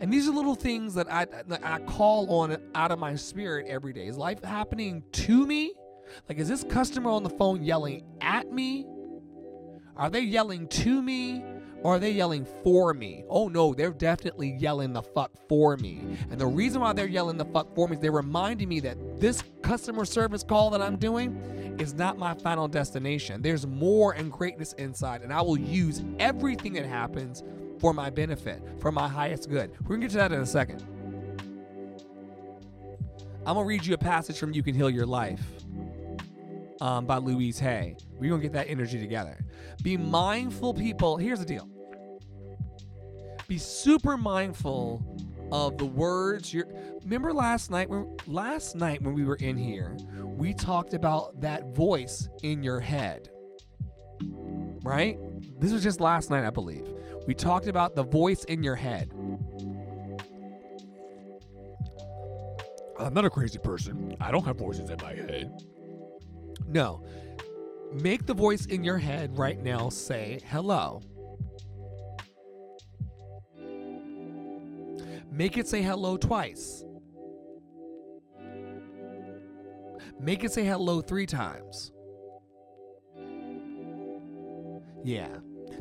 [0.00, 3.66] And these are little things that I, that I call on out of my spirit
[3.66, 4.06] every day.
[4.06, 5.72] Is life happening to me?
[6.28, 8.86] Like, is this customer on the phone yelling at me?
[9.96, 11.42] Are they yelling to me
[11.82, 13.24] or are they yelling for me?
[13.28, 16.16] Oh no, they're definitely yelling the fuck for me.
[16.30, 19.20] And the reason why they're yelling the fuck for me is they're reminding me that
[19.20, 23.42] this customer service call that I'm doing is not my final destination.
[23.42, 27.42] There's more and greatness inside, and I will use everything that happens
[27.80, 29.70] for my benefit, for my highest good.
[29.82, 30.84] We're gonna get to that in a second.
[33.46, 35.42] I'm gonna read you a passage from You Can Heal Your Life
[36.80, 37.96] um, by Louise Hay.
[38.18, 39.44] We're going to get that energy together.
[39.82, 41.16] Be mindful, people.
[41.16, 41.68] Here's the deal
[43.48, 45.02] be super mindful
[45.50, 46.66] of the words you're
[47.02, 51.74] remember last night when last night when we were in here we talked about that
[51.74, 53.30] voice in your head
[54.82, 55.18] right
[55.58, 56.86] this was just last night i believe
[57.28, 59.12] we talked about the voice in your head
[62.98, 65.52] i'm not a crazy person i don't have voices in my head
[66.68, 67.02] no.
[67.92, 71.00] Make the voice in your head right now say hello.
[75.30, 76.84] Make it say hello twice.
[80.20, 81.92] Make it say hello three times.
[85.04, 85.28] Yeah.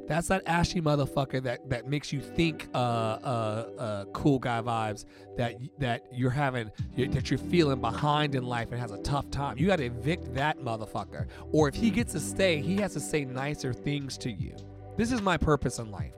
[0.08, 5.06] That's that ashy motherfucker that that makes you think uh uh uh cool guy vibes
[5.38, 9.58] that that you're having that you're feeling behind in life and has a tough time.
[9.58, 11.28] You got to evict that motherfucker.
[11.52, 14.56] Or if he gets to stay, he has to say nicer things to you.
[14.96, 16.14] This is my purpose in life.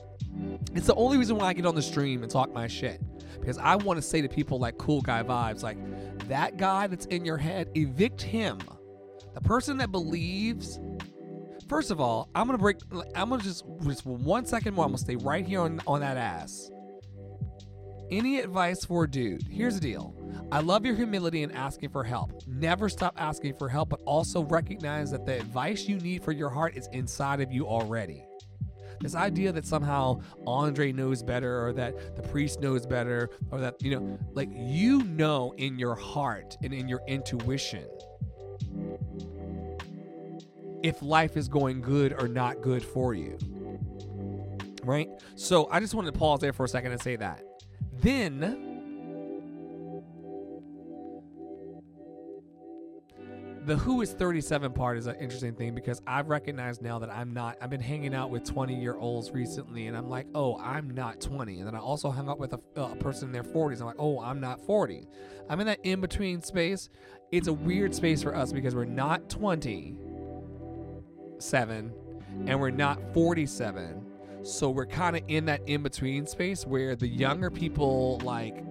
[0.76, 3.02] It's the only reason why I get on the stream and talk my shit.
[3.40, 5.78] Because I want to say to people like cool guy vibes, like
[6.28, 8.60] that guy that's in your head, evict him.
[9.34, 10.80] The person that believes
[11.70, 12.78] First of all, I'm gonna break.
[13.16, 14.86] I'm gonna just just one second more.
[14.86, 16.72] I'm gonna stay right here on on that ass.
[18.10, 19.44] Any advice for a dude?
[19.48, 20.16] Here's the deal.
[20.52, 22.32] I love your humility in asking for help.
[22.48, 26.50] Never stop asking for help, but also recognize that the advice you need for your
[26.50, 28.26] heart is inside of you already.
[29.00, 33.80] This idea that somehow Andre knows better or that the priest knows better or that,
[33.80, 37.88] you know, like you know in your heart and in your intuition
[40.84, 43.38] if life is going good or not good for you.
[44.84, 45.10] Right?
[45.36, 47.44] So I just wanted to pause there for a second and say that.
[48.02, 48.70] Then
[53.70, 57.34] the who is 37 part is an interesting thing because I've recognized now that I'm
[57.34, 57.58] not.
[57.62, 61.22] I've been hanging out with 20 year olds recently, and I'm like, oh, I'm not
[61.22, 61.60] 20.
[61.60, 63.80] And then I also hung out with a, a person in their 40s.
[63.80, 65.08] I'm like, oh, I'm not 40.
[65.50, 66.90] I'm in that in between space.
[67.32, 69.98] It's a weird space for us because we're not 20
[71.42, 71.94] seven
[72.46, 74.06] and we're not 47.
[74.44, 78.64] So we're kind of in that in between space where the younger people like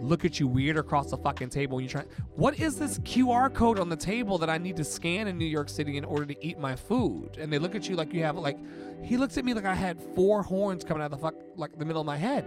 [0.00, 2.04] look at you weird across the fucking table when you try.
[2.34, 5.46] What is this QR code on the table that I need to scan in New
[5.46, 7.38] York City in order to eat my food?
[7.38, 8.58] And they look at you like you have like.
[9.02, 11.78] He looks at me like I had four horns coming out of the fuck like
[11.78, 12.44] the middle of my head.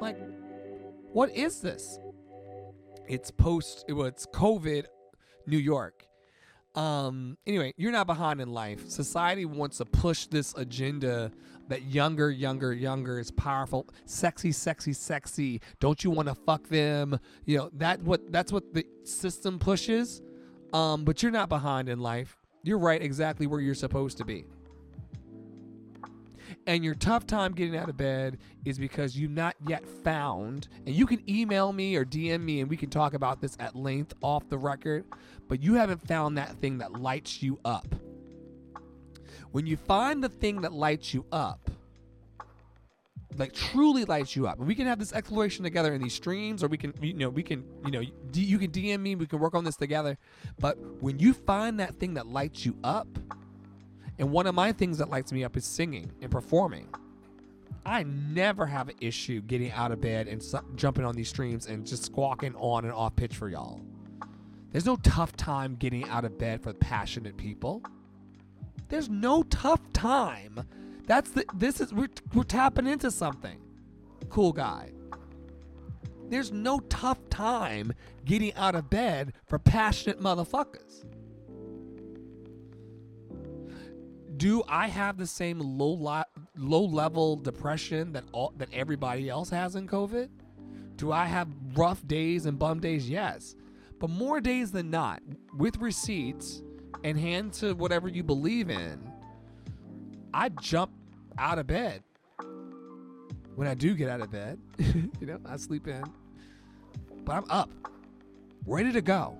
[0.00, 0.16] Like,
[1.12, 1.98] what is this?
[3.08, 3.84] It's post.
[3.88, 4.86] It was COVID,
[5.46, 6.06] New York.
[6.74, 7.36] Um.
[7.46, 8.88] Anyway, you're not behind in life.
[8.88, 11.32] Society wants to push this agenda
[11.68, 15.60] that younger, younger, younger is powerful, sexy, sexy, sexy.
[15.78, 17.18] Don't you want to fuck them?
[17.44, 20.22] You know that what that's what the system pushes.
[20.72, 22.36] Um, but you're not behind in life.
[22.62, 24.44] You're right exactly where you're supposed to be.
[26.66, 30.94] And your tough time getting out of bed is because you've not yet found, and
[30.94, 34.14] you can email me or DM me and we can talk about this at length
[34.22, 35.04] off the record,
[35.48, 37.86] but you haven't found that thing that lights you up.
[39.52, 41.70] When you find the thing that lights you up,
[43.36, 46.62] like truly lights you up, and we can have this exploration together in these streams,
[46.62, 48.02] or we can, you know, we can, you know,
[48.32, 50.18] you can DM me, we can work on this together.
[50.60, 53.08] But when you find that thing that lights you up,
[54.20, 56.86] and one of my things that lights me up is singing and performing.
[57.86, 61.66] I never have an issue getting out of bed and su- jumping on these streams
[61.66, 63.80] and just squawking on and off pitch for y'all.
[64.72, 67.82] There's no tough time getting out of bed for passionate people.
[68.90, 70.66] There's no tough time.
[71.06, 73.58] That's the this is we're we're tapping into something.
[74.28, 74.90] Cool guy.
[76.28, 77.94] There's no tough time
[78.26, 81.04] getting out of bed for passionate motherfuckers.
[84.40, 86.24] Do I have the same low
[86.56, 90.30] low level depression that all that everybody else has in COVID?
[90.96, 93.08] Do I have rough days and bum days?
[93.08, 93.54] Yes.
[93.98, 95.20] But more days than not,
[95.58, 96.62] with receipts,
[97.04, 99.12] and hand to whatever you believe in,
[100.32, 100.90] I jump
[101.36, 102.02] out of bed.
[103.56, 106.02] When I do get out of bed, you know, I sleep in.
[107.26, 107.70] But I'm up,
[108.64, 109.36] ready to go,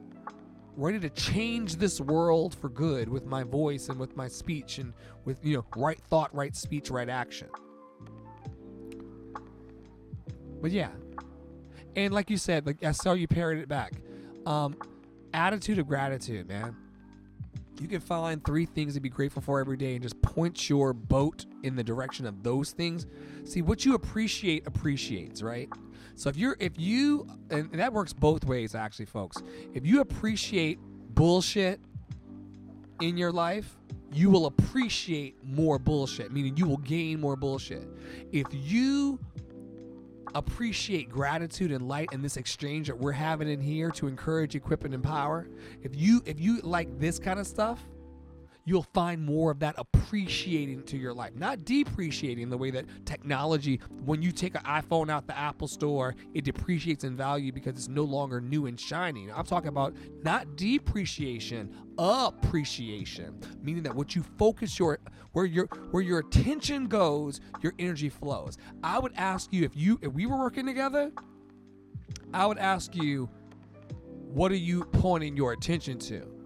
[0.80, 4.92] ready to change this world for good with my voice and with my speech and
[5.24, 7.48] with, you know, right thought, right speech, right action.
[10.60, 10.90] But yeah.
[11.96, 13.92] And like you said, like I saw you parrot it back.
[14.46, 14.76] Um,
[15.34, 16.76] attitude of gratitude, man
[17.80, 20.92] you can find three things to be grateful for every day and just point your
[20.92, 23.06] boat in the direction of those things
[23.44, 25.68] see what you appreciate appreciates right
[26.20, 29.38] so if you're if you and that works both ways actually folks.
[29.72, 30.78] If you appreciate
[31.14, 31.80] bullshit
[33.00, 33.78] in your life
[34.12, 37.88] you will appreciate more bullshit meaning you will gain more bullshit.
[38.32, 39.18] If you
[40.34, 44.84] appreciate gratitude and light and this exchange that we're having in here to encourage, equip,
[44.84, 45.48] and empower,
[45.82, 47.80] if you if you like this kind of stuff,
[48.64, 53.80] you'll find more of that appreciating to your life, not depreciating the way that technology,
[54.04, 57.88] when you take an iPhone out the Apple store, it depreciates in value because it's
[57.88, 59.30] no longer new and shiny.
[59.30, 64.98] I'm talking about not depreciation, appreciation, meaning that what you focus your
[65.32, 68.58] where your where your attention goes, your energy flows.
[68.82, 71.12] I would ask you if you if we were working together,
[72.32, 73.28] I would ask you,
[74.32, 76.39] what are you pointing your attention to?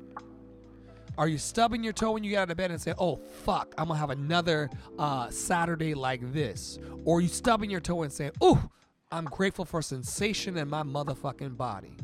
[1.16, 3.74] Are you stubbing your toe when you get out of bed and say, "Oh fuck,
[3.78, 8.12] I'm gonna have another uh, Saturday like this," or are you stubbing your toe and
[8.12, 8.68] saying, "Oh,
[9.12, 11.96] I'm grateful for sensation in my motherfucking body."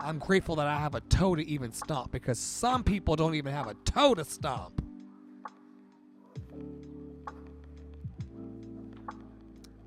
[0.00, 3.52] I'm grateful that I have a toe to even stomp because some people don't even
[3.52, 4.82] have a toe to stomp.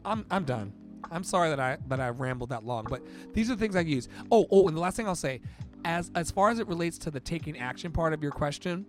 [0.06, 0.74] I'm I'm done.
[1.12, 3.02] I'm sorry that I that I rambled that long, but
[3.34, 4.08] these are the things I use.
[4.32, 5.42] Oh, oh, and the last thing I'll say,
[5.88, 8.86] as as far as it relates to the taking action part of your question,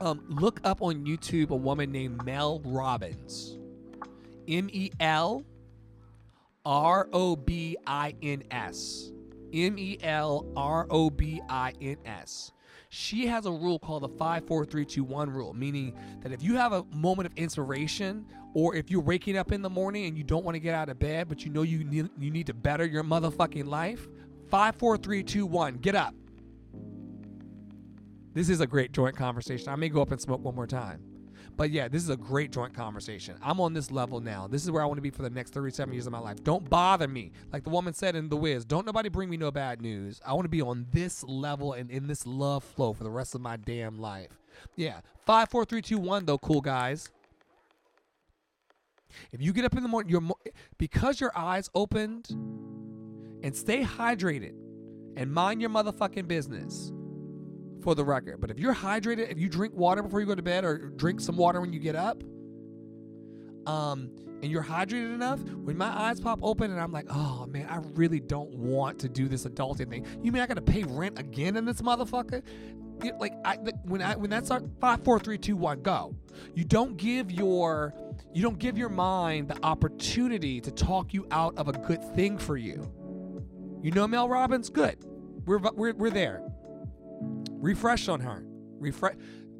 [0.00, 3.58] um, look up on YouTube a woman named Mel Robbins,
[4.46, 5.42] M E L
[6.66, 9.10] R O B I N S,
[9.54, 12.52] M E L R O B I N S.
[12.90, 17.24] She has a rule called the 54321 rule, meaning that if you have a moment
[17.24, 20.60] of inspiration or if you're waking up in the morning and you don't want to
[20.60, 23.64] get out of bed, but you know you need, you need to better your motherfucking
[23.64, 24.06] life,
[24.52, 26.14] 54321, get up.
[28.34, 29.70] This is a great joint conversation.
[29.70, 31.00] I may go up and smoke one more time.
[31.56, 33.36] But yeah, this is a great joint conversation.
[33.42, 34.46] I'm on this level now.
[34.46, 36.44] This is where I want to be for the next 37 years of my life.
[36.44, 37.32] Don't bother me.
[37.50, 40.20] Like the woman said in The Wiz, don't nobody bring me no bad news.
[40.26, 43.34] I want to be on this level and in this love flow for the rest
[43.34, 44.38] of my damn life.
[44.76, 45.00] Yeah.
[45.24, 47.08] Five, four, three, two, one, though, cool guys.
[49.32, 50.38] If you get up in the morning, you're mo-
[50.76, 52.28] because your eyes opened
[53.42, 54.54] and stay hydrated
[55.16, 56.92] and mind your motherfucking business
[57.82, 58.40] for the record.
[58.40, 61.20] But if you're hydrated, if you drink water before you go to bed or drink
[61.20, 62.22] some water when you get up,
[63.66, 64.10] um,
[64.42, 67.78] and you're hydrated enough, when my eyes pop open and I'm like, oh man, I
[67.94, 70.06] really don't want to do this adulting thing.
[70.22, 72.42] You mean I gotta pay rent again in this motherfucker?
[73.18, 76.14] Like I when I when that starts five, four, three, two, one, go.
[76.54, 77.94] You don't give your
[78.32, 82.38] you don't give your mind the opportunity to talk you out of a good thing
[82.38, 82.92] for you.
[83.82, 84.70] You know Mel Robbins?
[84.70, 84.98] Good.
[85.44, 86.42] We're we're, we're there.
[87.50, 88.44] Refresh on her.
[88.78, 89.16] Refresh.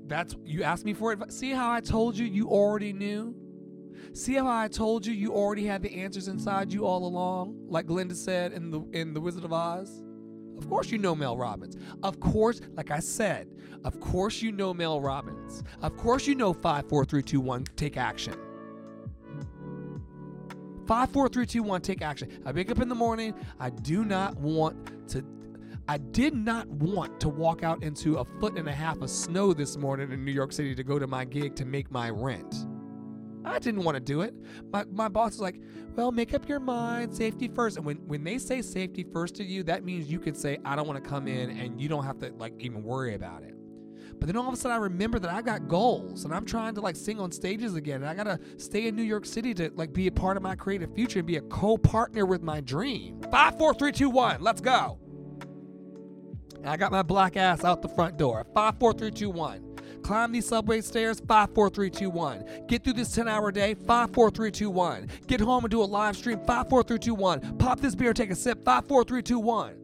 [0.06, 1.32] That's you asked me for it.
[1.32, 3.34] See how I told you you already knew.
[4.12, 7.86] See how I told you you already had the answers inside you all along, like
[7.86, 10.02] Glinda said in the in the Wizard of Oz.
[10.56, 11.76] Of course you know Mel Robbins.
[12.04, 13.48] Of course, like I said,
[13.84, 15.64] of course you know Mel Robbins.
[15.80, 17.64] Of course you know five, four, three, two, one.
[17.76, 18.36] Take action.
[20.92, 21.80] Five, four, three, two, one.
[21.80, 22.28] Take action.
[22.44, 23.32] I wake up in the morning.
[23.58, 25.24] I do not want to.
[25.88, 29.54] I did not want to walk out into a foot and a half of snow
[29.54, 32.66] this morning in New York City to go to my gig to make my rent.
[33.42, 34.34] I didn't want to do it.
[34.70, 35.58] My, my boss was like,
[35.96, 37.78] well, make up your mind, safety first.
[37.78, 40.76] And when, when they say safety first to you, that means you can say, I
[40.76, 43.54] don't want to come in and you don't have to like even worry about it.
[44.22, 46.76] But then all of a sudden I remember that I got goals and I'm trying
[46.76, 48.02] to like sing on stages again.
[48.02, 50.54] And I gotta stay in New York City to like be a part of my
[50.54, 53.20] creative future and be a co-partner with my dream.
[53.32, 55.00] Five, four, three, two, one, let's go.
[56.54, 58.46] And I got my black ass out the front door.
[58.54, 59.76] Five, four, three, two, one.
[60.04, 62.66] Climb these subway stairs, 54321.
[62.68, 65.08] Get through this 10 hour day, 54321.
[65.26, 67.58] Get home and do a live stream, 54321.
[67.58, 69.81] Pop this beer, take a sip, 54321.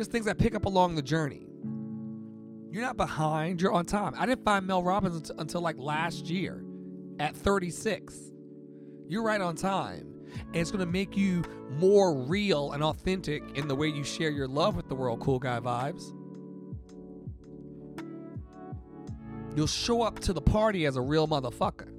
[0.00, 1.46] Just things I pick up along the journey.
[2.70, 4.14] You're not behind, you're on time.
[4.16, 6.64] I didn't find Mel Robbins until, until like last year
[7.18, 8.18] at 36.
[9.08, 10.10] You're right on time.
[10.46, 11.42] And it's going to make you
[11.72, 15.38] more real and authentic in the way you share your love with the world, cool
[15.38, 16.14] guy vibes.
[19.54, 21.90] You'll show up to the party as a real motherfucker.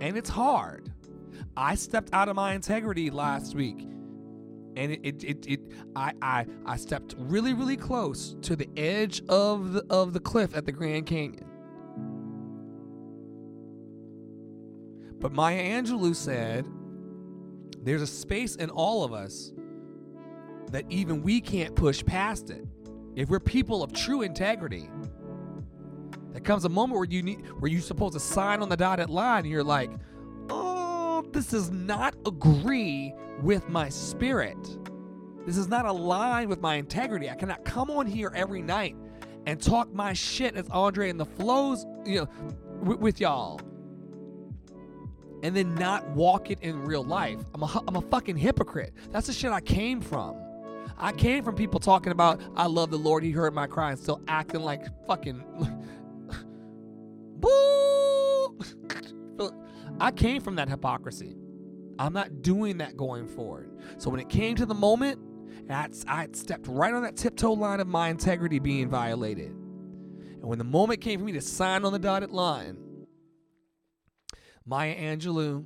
[0.00, 0.92] And it's hard.
[1.56, 3.88] I stepped out of my integrity last week.
[4.76, 5.60] And it, it, it, it
[5.94, 10.56] I, I, I stepped really, really close to the edge of the, of the cliff
[10.56, 11.46] at the Grand Canyon.
[15.18, 16.66] But Maya Angelou said,
[17.82, 19.52] there's a space in all of us
[20.70, 22.64] that even we can't push past it.
[23.14, 24.88] If we're people of true integrity,
[26.32, 29.10] there comes a moment where you need where you're supposed to sign on the dotted
[29.10, 29.90] line and you're like,
[31.32, 34.58] this does not agree with my spirit.
[35.46, 37.28] This is not aligned with my integrity.
[37.28, 38.96] I cannot come on here every night
[39.46, 42.28] and talk my shit as Andre and the flows, you know,
[42.82, 43.60] with, with y'all
[45.42, 47.38] and then not walk it in real life.
[47.54, 48.94] I'm a, I'm a fucking hypocrite.
[49.10, 50.36] That's the shit I came from.
[50.96, 53.98] I came from people talking about, I love the Lord, He heard my cry, and
[53.98, 55.42] still acting like fucking.
[57.40, 58.58] Boo!
[60.02, 61.36] I came from that hypocrisy.
[61.96, 63.70] I'm not doing that going forward.
[63.98, 65.20] So when it came to the moment,
[65.70, 69.50] I I stepped right on that tiptoe line of my integrity being violated.
[69.50, 72.78] And when the moment came for me to sign on the dotted line,
[74.66, 75.64] Maya Angelou,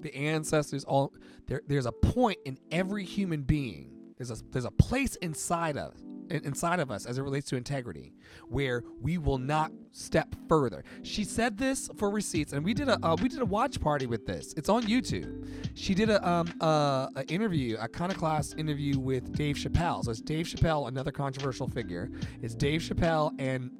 [0.00, 1.12] the ancestors, all
[1.48, 1.62] there.
[1.66, 3.90] There's a point in every human being.
[4.16, 5.94] There's a there's a place inside of
[6.32, 8.12] inside of us as it relates to integrity
[8.48, 10.84] where we will not step further.
[11.02, 14.06] She said this for receipts, and we did a uh, we did a watch party
[14.06, 14.54] with this.
[14.56, 15.48] It's on YouTube.
[15.74, 20.04] She did a um uh, a interview, a kind of class interview with Dave Chappelle.
[20.04, 22.10] So it's Dave Chappelle, another controversial figure.
[22.40, 23.70] It's Dave Chappelle and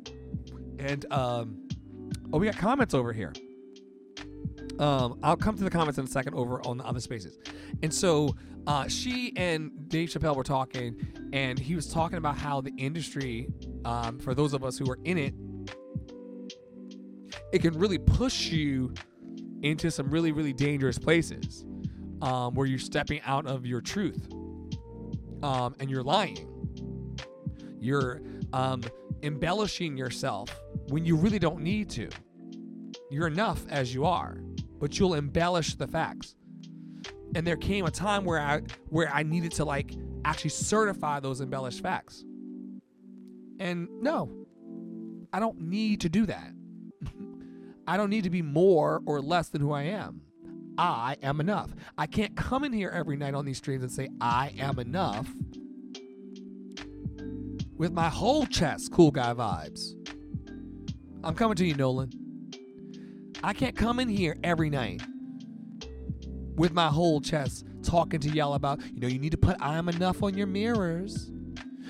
[0.78, 1.68] and um
[2.32, 3.32] oh we got comments over here.
[4.78, 7.38] Um, I'll come to the comments in a second over on the other spaces.
[7.82, 8.34] And so
[8.66, 10.96] uh, she and Dave Chappelle were talking,
[11.32, 13.48] and he was talking about how the industry,
[13.84, 15.34] um, for those of us who are in it,
[17.52, 18.94] it can really push you
[19.62, 21.64] into some really, really dangerous places
[22.22, 24.32] um, where you're stepping out of your truth
[25.42, 26.48] um, and you're lying.
[27.80, 28.22] You're
[28.52, 28.82] um,
[29.22, 30.54] embellishing yourself
[30.88, 32.08] when you really don't need to.
[33.10, 34.38] You're enough as you are
[34.82, 36.34] but you'll embellish the facts.
[37.34, 39.92] And there came a time where I where I needed to like
[40.24, 42.24] actually certify those embellished facts.
[43.58, 44.30] And no,
[45.32, 46.52] I don't need to do that.
[47.86, 50.22] I don't need to be more or less than who I am.
[50.78, 51.70] I am enough.
[51.98, 55.28] I can't come in here every night on these streams and say I am enough
[57.76, 59.94] with my whole chest, cool guy vibes.
[61.24, 62.10] I'm coming to you, Nolan.
[63.44, 65.02] I can't come in here every night
[66.62, 69.78] with my whole chest talking to y'all about, you know, you need to put I
[69.78, 71.28] am enough on your mirrors.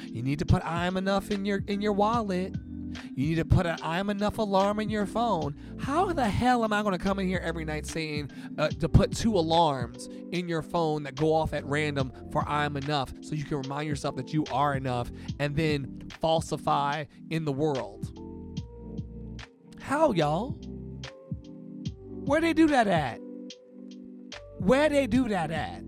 [0.07, 2.55] You need to put I am enough in your in your wallet.
[3.15, 5.55] You need to put an I'm enough alarm in your phone.
[5.79, 8.89] How the hell am I going to come in here every night saying uh, to
[8.89, 13.35] put two alarms in your phone that go off at random for I'm enough so
[13.35, 18.11] you can remind yourself that you are enough and then falsify in the world?
[19.83, 20.53] How, y'all?
[22.25, 23.21] Where they do that at?
[24.63, 25.83] Where they do that at?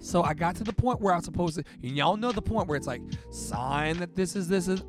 [0.00, 2.42] So I got to the point where I was supposed to, and y'all know the
[2.42, 4.82] point where it's like, sign that this is this is.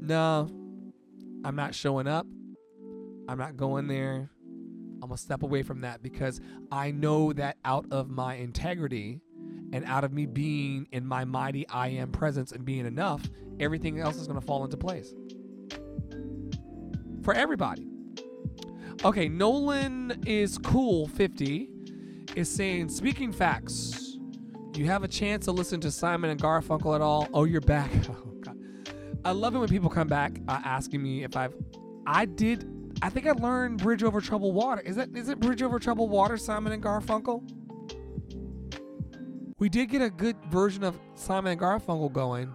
[0.00, 0.48] No,
[1.44, 2.26] I'm not showing up.
[3.28, 4.28] I'm not going there.
[5.02, 6.40] I'm gonna step away from that because
[6.72, 9.20] I know that out of my integrity
[9.72, 13.22] and out of me being in my mighty I am presence and being enough,
[13.60, 15.14] everything else is gonna fall into place
[17.22, 17.86] for everybody.
[19.02, 21.70] Okay, Nolan is cool 50
[22.36, 24.18] is saying, speaking facts,
[24.74, 27.26] you have a chance to listen to Simon and Garfunkel at all.
[27.32, 27.90] Oh, you're back.
[28.10, 28.58] Oh, God.
[29.24, 31.54] I love it when people come back uh, asking me if I've.
[32.06, 32.68] I did.
[33.00, 34.82] I think I learned Bridge Over Troubled Water.
[34.82, 37.42] Is that is it Bridge Over Troubled Water, Simon and Garfunkel?
[39.58, 42.54] We did get a good version of Simon and Garfunkel going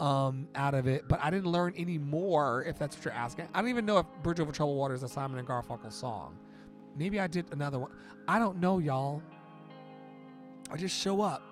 [0.00, 2.64] um, out of it, but I didn't learn any more.
[2.64, 5.02] If that's what you're asking, I don't even know if Bridge Over Troubled Water is
[5.02, 6.36] a Simon and Garfunkel song.
[6.96, 7.92] Maybe I did another one.
[8.26, 9.22] I don't know, y'all.
[10.72, 11.42] I just show up.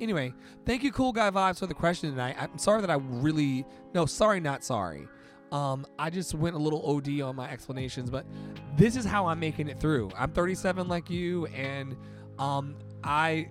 [0.00, 0.32] Anyway,
[0.64, 2.36] thank you, Cool Guy Vibes, for the question tonight.
[2.38, 3.66] I'm sorry that I really.
[3.92, 5.08] No, sorry, not sorry.
[5.52, 8.26] Um, I just went a little OD on my explanations, but
[8.76, 10.10] this is how I'm making it through.
[10.16, 11.96] I'm 37 like you, and
[12.38, 13.48] um, I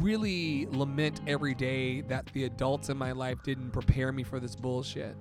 [0.00, 4.56] really lament every day that the adults in my life didn't prepare me for this
[4.56, 5.16] bullshit.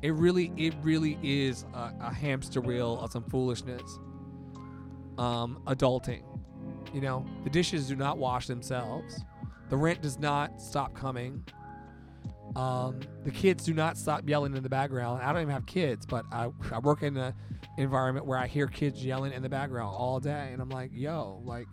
[0.00, 3.98] It really, it really is a, a hamster wheel of some foolishness.
[5.18, 6.22] Um, adulting.
[6.94, 9.20] You know, the dishes do not wash themselves.
[9.68, 11.44] The rent does not stop coming.
[12.56, 15.22] Um, the kids do not stop yelling in the background.
[15.22, 17.34] I don't even have kids, but I, I work in an
[17.76, 20.50] environment where I hear kids yelling in the background all day.
[20.52, 21.66] And I'm like, yo, like,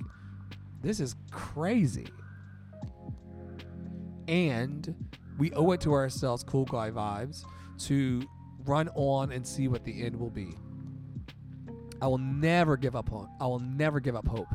[0.85, 2.05] this is crazy.
[4.27, 4.93] And
[5.39, 7.43] we owe it to ourselves, cool guy vibes,
[7.79, 8.21] to
[8.65, 10.53] run on and see what the end will be.
[12.03, 13.29] I will never give up hope.
[13.41, 14.47] I will never give up hope.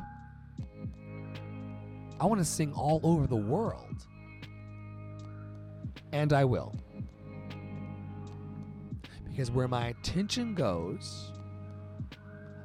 [2.21, 4.07] I want to sing all over the world.
[6.13, 6.77] And I will.
[9.29, 11.33] Because where my attention goes,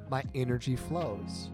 [0.09, 1.49] my energy flows.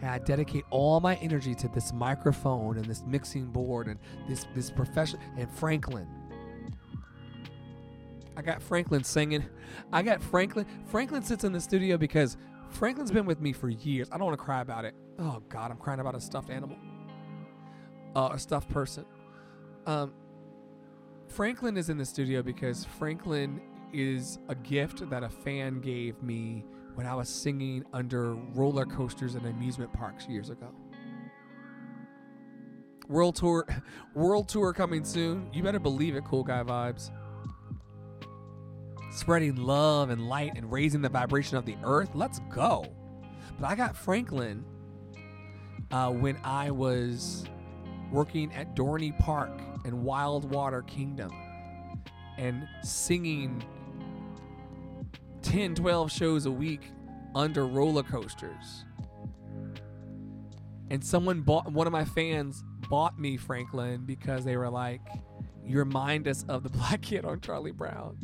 [0.00, 3.98] And I dedicate all my energy to this microphone and this mixing board and
[4.28, 6.06] this this profession and Franklin.
[8.36, 9.44] I got Franklin singing.
[9.92, 10.66] I got Franklin.
[10.86, 12.36] Franklin sits in the studio because
[12.68, 14.08] Franklin's been with me for years.
[14.12, 14.94] I don't want to cry about it.
[15.18, 16.76] Oh God, I'm crying about a stuffed animal,
[18.14, 19.06] uh, a stuffed person.
[19.86, 20.12] Um,
[21.28, 23.60] Franklin is in the studio because Franklin
[23.92, 26.64] is a gift that a fan gave me
[26.96, 30.74] when I was singing under roller coasters and amusement parks years ago.
[33.06, 33.66] World tour,
[34.14, 35.48] world tour coming soon.
[35.52, 37.10] You better believe it, cool guy vibes
[39.16, 42.10] spreading love and light and raising the vibration of the earth.
[42.14, 42.84] Let's go.
[43.58, 44.64] But I got Franklin
[45.90, 47.46] uh, when I was
[48.12, 49.50] working at Dorney Park
[49.84, 51.32] in Wildwater Kingdom
[52.36, 53.64] and singing
[55.46, 56.90] 10, 12 shows a week
[57.36, 58.84] under roller coasters.
[60.90, 65.02] And someone bought, one of my fans bought me Franklin because they were like,
[65.64, 68.18] you remind us of the black kid on Charlie Brown.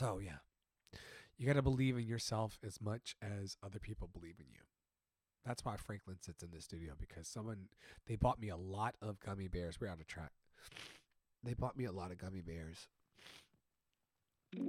[0.00, 0.38] So yeah,
[1.36, 4.62] you got to believe in yourself as much as other people believe in you.
[5.44, 7.66] That's why Franklin sits in the studio because someone
[8.06, 9.78] they bought me a lot of gummy bears.
[9.78, 10.30] We're out of track.
[11.44, 12.88] They bought me a lot of gummy bears.
[14.56, 14.62] a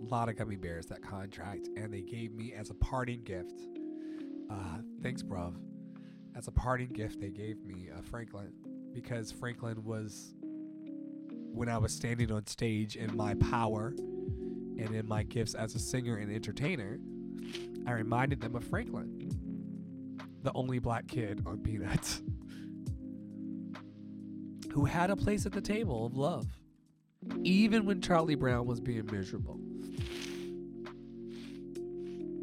[0.00, 3.60] lot of gummy bears that contract, and they gave me as a parting gift.
[4.50, 5.56] Uh, thanks, bruv.
[6.34, 8.54] As a parting gift, they gave me a Franklin
[8.94, 10.32] because Franklin was
[11.56, 15.78] when I was standing on stage in my power and in my gifts as a
[15.78, 16.98] singer and entertainer.
[17.86, 19.30] I reminded them of Franklin,
[20.42, 22.20] the only black kid on Peanuts,
[24.72, 26.46] who had a place at the table of love,
[27.42, 29.58] even when Charlie Brown was being miserable.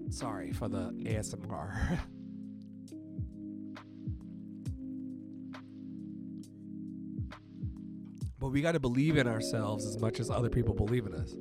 [0.09, 1.99] Sorry for the ASMR.
[8.43, 11.33] but we got to believe in ourselves as much as other people believe in us.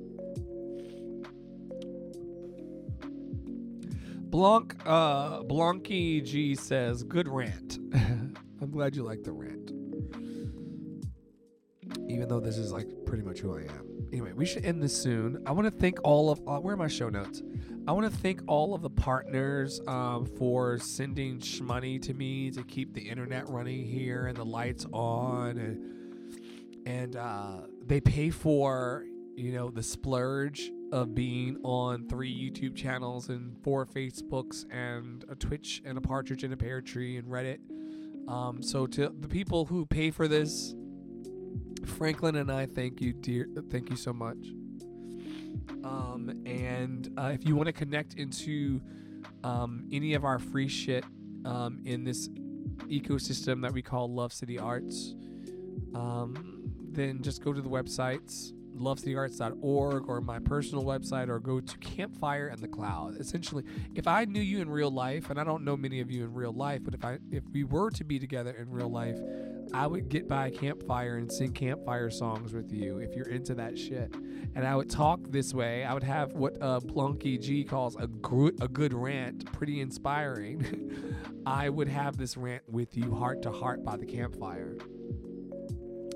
[4.31, 9.73] Blanc uh Blanky G says, "Good rant." I'm glad you like the rant.
[12.09, 14.07] Even though this is like pretty much who I am.
[14.13, 15.43] Anyway, we should end this soon.
[15.45, 17.43] I want to thank all of uh, where are my show notes?
[17.89, 22.63] I want to thank all of the partners um, for sending money to me to
[22.63, 26.02] keep the internet running here and the lights on, and
[26.87, 29.05] and uh, they pay for
[29.37, 35.35] you know the splurge of being on three YouTube channels and four Facebooks and a
[35.35, 37.59] Twitch and a Partridge and a Pear Tree and Reddit.
[38.29, 40.75] Um, so to the people who pay for this,
[41.87, 43.49] Franklin and I thank you, dear.
[43.71, 44.37] Thank you so much.
[45.83, 48.81] Um, and uh, if you want to connect into
[49.43, 51.05] um, any of our free shit
[51.45, 52.29] um, in this
[52.87, 55.15] ecosystem that we call Love City Arts,
[55.95, 61.79] um, then just go to the websites lovecityarts.org or my personal website or go to
[61.79, 63.17] campfire and the cloud.
[63.21, 66.25] Essentially if i knew you in real life and i don't know many of you
[66.25, 69.19] in real life but if i if we were to be together in real life
[69.75, 73.55] i would get by a campfire and sing campfire songs with you if you're into
[73.55, 74.15] that shit.
[74.55, 75.85] And i would talk this way.
[75.85, 81.17] I would have what uh Blanky G calls a good a good rant pretty inspiring.
[81.47, 84.77] I would have this rant with you heart to heart by the campfire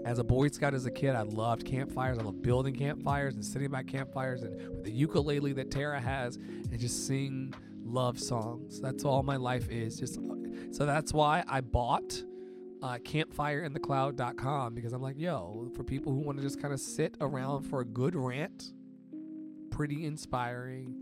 [0.06, 2.16] as a Boy Scout as a kid, I loved campfires.
[2.16, 6.36] I loved building campfires and sitting by campfires and with the ukulele that Tara has
[6.36, 7.52] and just sing
[7.84, 8.80] love songs.
[8.80, 9.98] That's all my life is.
[9.98, 10.20] Just
[10.70, 12.22] so that's why I bought
[12.82, 17.16] uh, campfireinthecloud.com because I'm like, yo, for people who want to just kind of sit
[17.20, 18.74] around for a good rant,
[19.72, 20.94] pretty inspiring.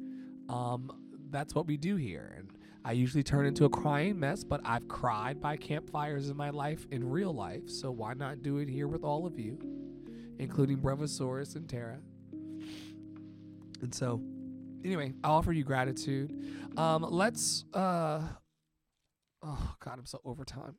[0.48, 0.90] Um,
[1.28, 2.36] that's what we do here.
[2.38, 2.48] And
[2.84, 6.86] I usually turn into a crying mess, but I've cried by campfires in my life
[6.90, 9.58] in real life, so why not do it here with all of you,
[10.38, 11.98] including Bravosaurus and Tara?
[13.80, 14.22] And so,
[14.84, 16.32] anyway, I offer you gratitude.
[16.76, 17.64] Um, let's.
[17.72, 18.20] Uh,
[19.42, 20.76] oh God, I'm so over time.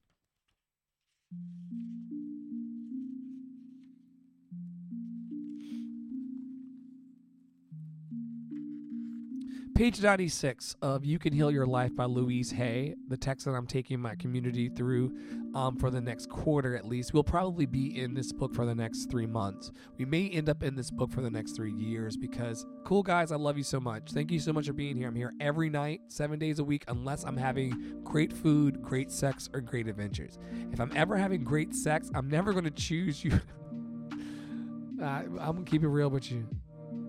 [9.76, 13.68] Page 96 of You Can Heal Your Life by Louise Hay, the text that I'm
[13.68, 15.14] taking my community through
[15.53, 17.14] um, for the next quarter at least.
[17.14, 19.73] We'll probably be in this book for the next three months.
[19.97, 23.34] We may end up in this book for the next three years because, cool guys,
[23.34, 24.11] I love you so much.
[24.11, 25.10] Thank you so much for being here.
[25.10, 29.49] I'm here every night, seven days a week, unless I'm having great food, great sex,
[29.53, 30.39] or great adventures.
[30.72, 33.34] If I'm ever having great sex, I'm never going to choose you.
[35.02, 36.47] uh, I'm going to keep it real with you.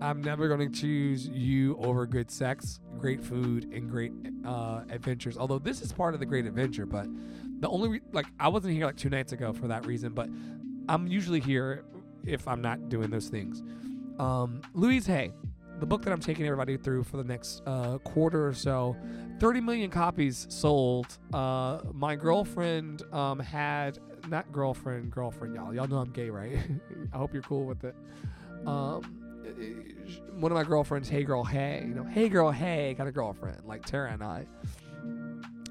[0.01, 4.13] I'm never going to choose you over good sex, great food, and great
[4.45, 5.37] uh, adventures.
[5.37, 7.07] Although this is part of the great adventure, but
[7.59, 10.13] the only re- like I wasn't here like two nights ago for that reason.
[10.13, 10.29] But
[10.87, 11.83] I'm usually here
[12.25, 13.63] if I'm not doing those things.
[14.19, 15.31] Um, Louise Hay,
[15.79, 18.95] the book that I'm taking everybody through for the next uh, quarter or so,
[19.39, 21.17] 30 million copies sold.
[21.33, 25.73] Uh, my girlfriend um, had not girlfriend, girlfriend, y'all.
[25.73, 26.57] Y'all know I'm gay, right?
[27.13, 27.95] I hope you're cool with it.
[28.65, 29.26] Um,
[30.39, 33.63] one of my girlfriends, hey girl, hey, you know, hey girl, hey, got a girlfriend
[33.65, 34.45] like Tara and I.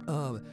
[0.09, 0.45] Um,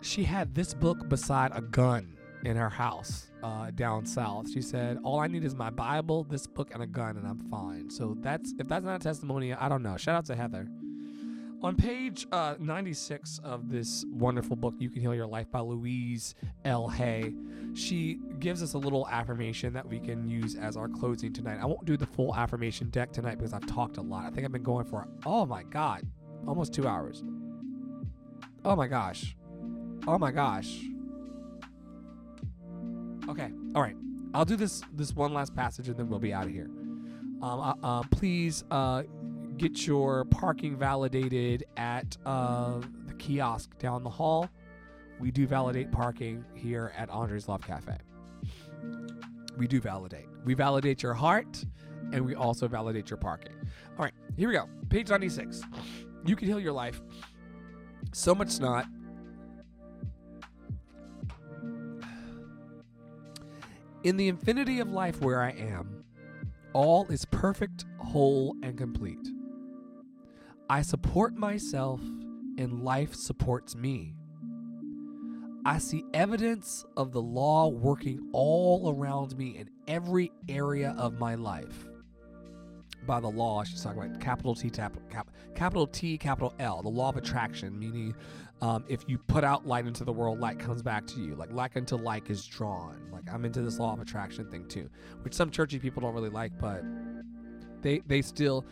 [0.00, 4.50] she had this book beside a gun in her house uh, down south.
[4.50, 7.40] She said, "All I need is my Bible, this book, and a gun, and I'm
[7.50, 9.96] fine." So that's if that's not a testimony, I don't know.
[9.96, 10.68] Shout out to Heather.
[11.62, 16.34] On page uh, 96 of this wonderful book, You Can Heal Your Life by Louise
[16.66, 16.86] L.
[16.88, 17.34] Hay,
[17.74, 21.58] she gives us a little affirmation that we can use as our closing tonight.
[21.60, 24.26] I won't do the full affirmation deck tonight because I've talked a lot.
[24.26, 26.02] I think I've been going for, oh my God,
[26.46, 27.24] almost two hours.
[28.64, 29.34] Oh my gosh.
[30.06, 30.78] Oh my gosh.
[33.28, 33.96] Okay, all right.
[34.34, 36.68] I'll do this this one last passage and then we'll be out of here.
[37.42, 39.04] Um, uh, uh, please uh,
[39.56, 44.48] get your parking validated at uh, the kiosk down the hall.
[45.18, 47.96] We do validate parking here at Andre's Love Cafe.
[49.56, 50.26] We do validate.
[50.44, 51.64] We validate your heart
[52.12, 53.52] and we also validate your parking.
[53.98, 54.68] All right, here we go.
[54.90, 55.62] Page 96.
[56.24, 57.00] You can heal your life.
[58.12, 58.86] So much snot.
[64.04, 66.04] In the infinity of life where I am,
[66.72, 69.26] all is perfect, whole, and complete.
[70.68, 72.00] I support myself,
[72.58, 74.14] and life supports me.
[75.64, 81.36] I see evidence of the law working all around me in every area of my
[81.36, 81.88] life.
[83.06, 86.88] By the law, she's talking about capital T, tap, cap, capital T, capital L, the
[86.88, 88.14] law of attraction, meaning
[88.60, 91.36] um, if you put out light into the world, light comes back to you.
[91.36, 93.08] Like like unto like is drawn.
[93.12, 94.90] Like I'm into this law of attraction thing too,
[95.22, 96.82] which some churchy people don't really like, but
[97.82, 98.66] they they still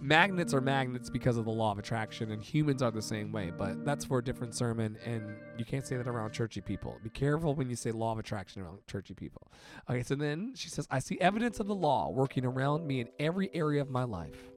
[0.00, 3.52] magnets are magnets because of the law of attraction, and humans are the same way.
[3.56, 6.98] But that's for a different sermon, and you can't say that around churchy people.
[7.02, 9.50] Be careful when you say law of attraction around churchy people.
[9.88, 13.08] Okay, so then she says, I see evidence of the law working around me in
[13.18, 14.50] every area of my life.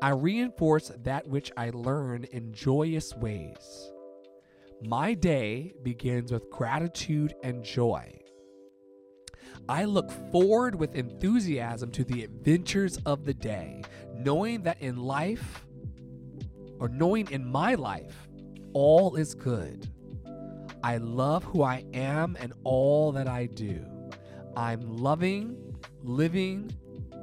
[0.00, 3.92] I reinforce that which I learn in joyous ways.
[4.82, 8.18] My day begins with gratitude and joy.
[9.68, 13.82] I look forward with enthusiasm to the adventures of the day,
[14.14, 15.64] knowing that in life,
[16.78, 18.28] or knowing in my life,
[18.72, 19.88] all is good.
[20.82, 23.84] I love who I am and all that I do.
[24.56, 26.72] I'm loving, living,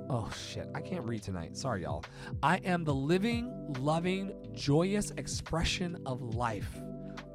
[0.10, 1.58] oh shit, I can't read tonight.
[1.58, 2.04] Sorry, y'all.
[2.42, 6.70] I am the living, loving, joyous expression of life.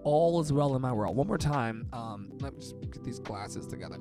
[0.02, 1.16] All is well in my world.
[1.16, 1.86] One more time.
[1.92, 3.98] Um, let me just get these glasses together.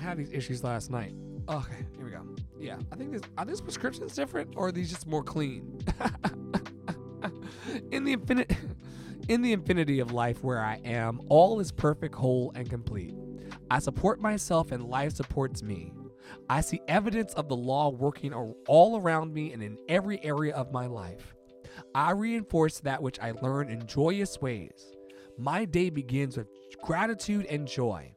[0.00, 1.14] Have these issues last night.
[1.48, 2.22] Oh, okay, here we go.
[2.58, 5.78] Yeah, I think this are these prescriptions different or are these just more clean?
[7.90, 8.56] in the infinite
[9.28, 13.14] in the infinity of life where I am, all is perfect, whole, and complete.
[13.70, 15.92] I support myself and life supports me.
[16.48, 20.72] I see evidence of the law working all around me and in every area of
[20.72, 21.34] my life.
[21.94, 24.96] I reinforce that which I learn in joyous ways.
[25.38, 26.48] My day begins with
[26.82, 28.12] gratitude and joy.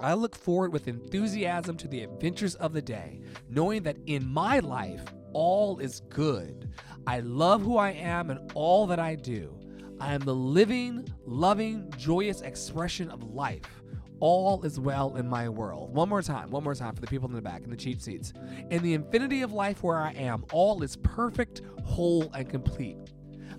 [0.00, 3.20] I look forward with enthusiasm to the adventures of the day,
[3.50, 5.02] knowing that in my life,
[5.32, 6.70] all is good.
[7.06, 9.58] I love who I am and all that I do.
[10.00, 13.82] I am the living, loving, joyous expression of life.
[14.20, 15.92] All is well in my world.
[15.92, 18.00] One more time, one more time for the people in the back, in the cheap
[18.00, 18.32] seats.
[18.70, 22.98] In the infinity of life where I am, all is perfect, whole, and complete.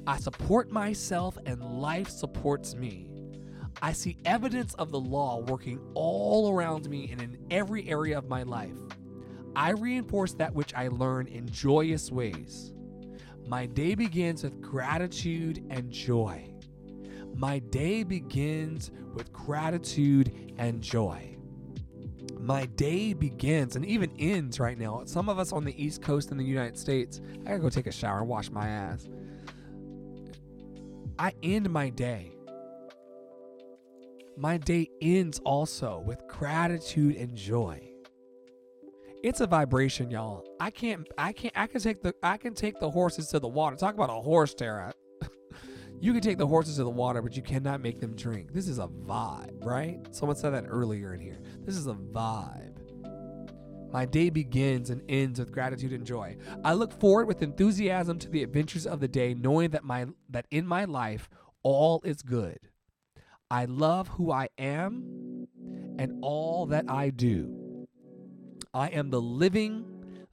[0.07, 3.08] I support myself and life supports me.
[3.81, 8.27] I see evidence of the law working all around me and in every area of
[8.27, 8.75] my life.
[9.55, 12.73] I reinforce that which I learn in joyous ways.
[13.47, 16.53] My day begins with gratitude and joy.
[17.35, 21.37] My day begins with gratitude and joy.
[22.37, 25.03] My day begins and even ends right now.
[25.05, 27.87] Some of us on the East Coast in the United States, I gotta go take
[27.87, 29.07] a shower and wash my ass.
[31.17, 32.38] I end my day
[34.39, 37.91] my day ends also with gratitude and joy.
[39.21, 40.45] It's a vibration, y'all.
[40.61, 43.49] I can't I can't I can take the I can take the horses to the
[43.49, 43.75] water.
[43.75, 44.93] Talk about a horse Tara.
[45.99, 48.53] you can take the horses to the water, but you cannot make them drink.
[48.53, 49.99] This is a vibe, right?
[50.11, 51.39] Someone said that earlier in here.
[51.65, 52.77] This is a vibe.
[53.91, 56.37] My day begins and ends with gratitude and joy.
[56.63, 60.45] I look forward with enthusiasm to the adventures of the day, knowing that my that
[60.49, 61.29] in my life
[61.61, 62.68] all is good.
[63.51, 65.47] I love who I am
[65.97, 67.87] and all that I do.
[68.75, 69.85] I am the living,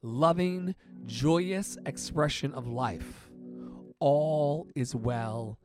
[0.02, 0.74] loving,
[1.06, 3.30] joyous expression of life.
[4.00, 5.58] All is well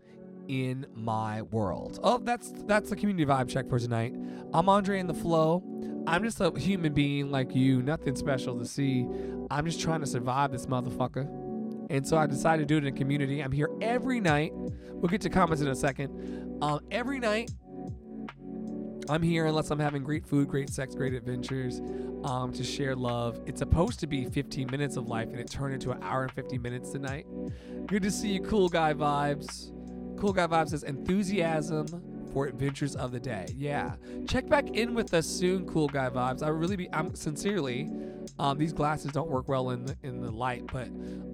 [0.48, 2.00] in my world.
[2.02, 4.16] Oh, that's that's the community vibe check for tonight.
[4.54, 5.62] I'm Andre in the flow.
[6.08, 9.06] I'm just a human being like you, nothing special to see.
[9.52, 11.51] I'm just trying to survive this motherfucker.
[11.92, 13.42] And so I decided to do it in a community.
[13.42, 14.54] I'm here every night.
[14.54, 16.58] We'll get to comments in a second.
[16.62, 17.52] Um, every night,
[19.10, 21.82] I'm here unless I'm having great food, great sex, great adventures
[22.24, 23.42] um, to share love.
[23.46, 26.32] It's supposed to be 15 minutes of life, and it turned into an hour and
[26.32, 27.26] 50 minutes tonight.
[27.88, 29.72] Good to see you, cool guy vibes.
[30.18, 31.88] Cool guy vibes says enthusiasm,
[32.34, 33.48] for adventures of the day.
[33.56, 33.96] Yeah,
[34.28, 36.44] check back in with us soon, cool guy vibes.
[36.44, 37.90] I really be, I'm sincerely.
[38.40, 40.88] Um, these glasses don't work well in the, in the light, but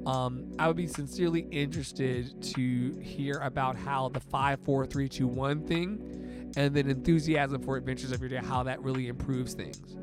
[0.09, 5.27] um, I would be sincerely interested to hear about how the five, four, three, two,
[5.27, 9.95] one thing, and then enthusiasm for adventures of your day, how that really improves things.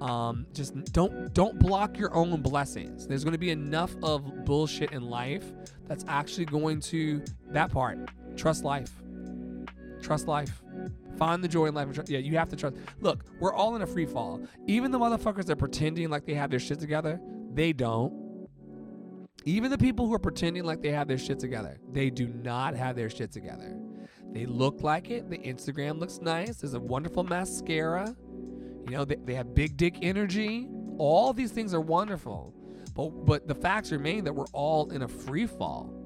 [0.00, 3.06] Um, just don't don't block your own blessings.
[3.06, 5.44] There's going to be enough of bullshit in life
[5.86, 7.98] that's actually going to that part.
[8.36, 8.90] Trust life.
[10.00, 10.62] Trust life.
[11.16, 11.88] Find the joy in life.
[12.06, 12.76] Yeah, you have to trust.
[13.00, 14.40] Look, we're all in a free fall.
[14.66, 17.20] Even the motherfuckers that are pretending like they have their shit together,
[17.52, 18.48] they don't.
[19.44, 22.74] Even the people who are pretending like they have their shit together, they do not
[22.74, 23.78] have their shit together.
[24.32, 25.28] They look like it.
[25.28, 26.56] The Instagram looks nice.
[26.56, 28.14] There's a wonderful mascara.
[28.86, 30.68] You know, they, they have big dick energy.
[30.98, 32.54] All these things are wonderful.
[32.94, 36.04] But but the facts remain that we're all in a free fall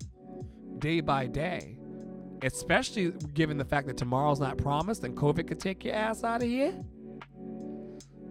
[0.79, 1.74] day by day.
[2.45, 6.43] Especially given the fact that tomorrow's not promised and COVID could take your ass out
[6.43, 6.75] of here.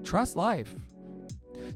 [0.03, 0.75] Trust life.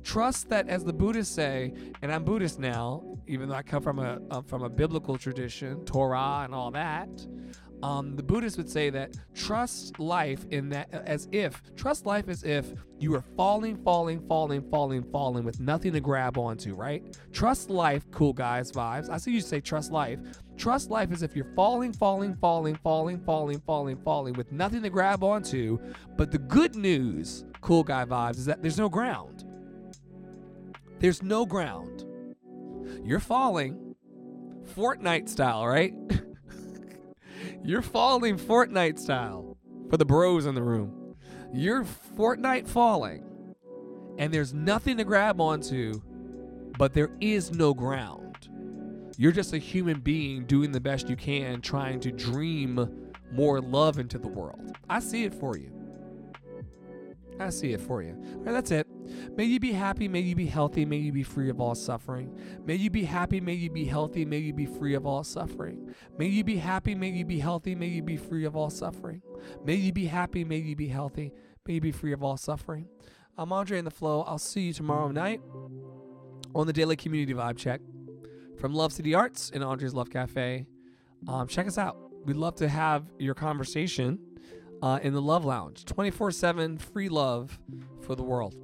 [0.03, 3.99] Trust that, as the Buddhists say, and I'm Buddhist now, even though I come from
[3.99, 7.09] a uh, from a biblical tradition, Torah and all that.
[7.83, 12.43] Um, the Buddhists would say that trust life in that as if trust life as
[12.43, 17.03] if you are falling, falling, falling, falling, falling with nothing to grab onto, right?
[17.31, 19.09] Trust life, cool guys vibes.
[19.09, 20.19] I see you say trust life.
[20.57, 24.89] Trust life as if you're falling, falling, falling, falling, falling, falling, falling with nothing to
[24.89, 25.77] grab onto.
[26.15, 29.43] But the good news, cool guy vibes, is that there's no ground.
[30.99, 32.05] There's no ground.
[33.03, 33.95] You're falling,
[34.75, 35.93] Fortnite style, right?
[37.63, 39.57] You're falling Fortnite style
[39.89, 41.15] for the bros in the room.
[41.53, 43.23] You're Fortnite falling,
[44.17, 46.01] and there's nothing to grab onto,
[46.77, 48.49] but there is no ground.
[49.17, 53.99] You're just a human being doing the best you can, trying to dream more love
[53.99, 54.77] into the world.
[54.89, 55.76] I see it for you.
[57.39, 58.13] I see it for you.
[58.13, 58.87] All right, that's it.
[59.35, 60.07] May you be happy.
[60.07, 60.85] May you be healthy.
[60.85, 62.37] May you be free of all suffering.
[62.65, 63.39] May you be happy.
[63.39, 64.25] May you be healthy.
[64.25, 65.93] May you be free of all suffering.
[66.17, 66.95] May you be happy.
[66.95, 67.75] May you be healthy.
[67.75, 69.21] May you be free of all suffering.
[69.63, 70.43] May you be happy.
[70.43, 71.31] May you be healthy.
[71.67, 72.87] May you be free of all suffering.
[73.37, 74.23] I'm Andre in the Flow.
[74.23, 75.41] I'll see you tomorrow night
[76.55, 77.81] on the Daily Community Vibe Check
[78.59, 80.65] from Love City Arts in Andre's Love Cafe.
[81.27, 81.97] Um, check us out.
[82.25, 84.19] We'd love to have your conversation
[84.81, 85.85] uh, in the Love Lounge.
[85.85, 87.59] 24 7 free love
[88.01, 88.55] for the world.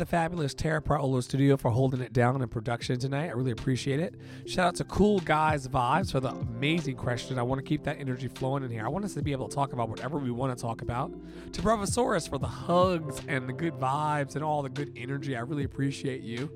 [0.00, 3.26] The fabulous Tara Paolo Studio for holding it down in production tonight.
[3.26, 4.14] I really appreciate it.
[4.46, 7.38] Shout out to Cool Guys Vibes for the amazing question.
[7.38, 8.82] I want to keep that energy flowing in here.
[8.82, 11.12] I want us to be able to talk about whatever we want to talk about.
[11.52, 15.36] To Bravosaurus for the hugs and the good vibes and all the good energy.
[15.36, 16.50] I really appreciate you.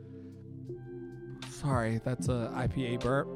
[1.50, 3.28] Sorry, that's a IPA burp.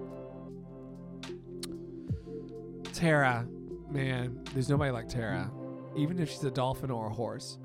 [2.94, 3.47] Tara,
[3.90, 5.51] man, there's nobody like Tara,
[5.98, 7.59] even if she's a dolphin or a horse.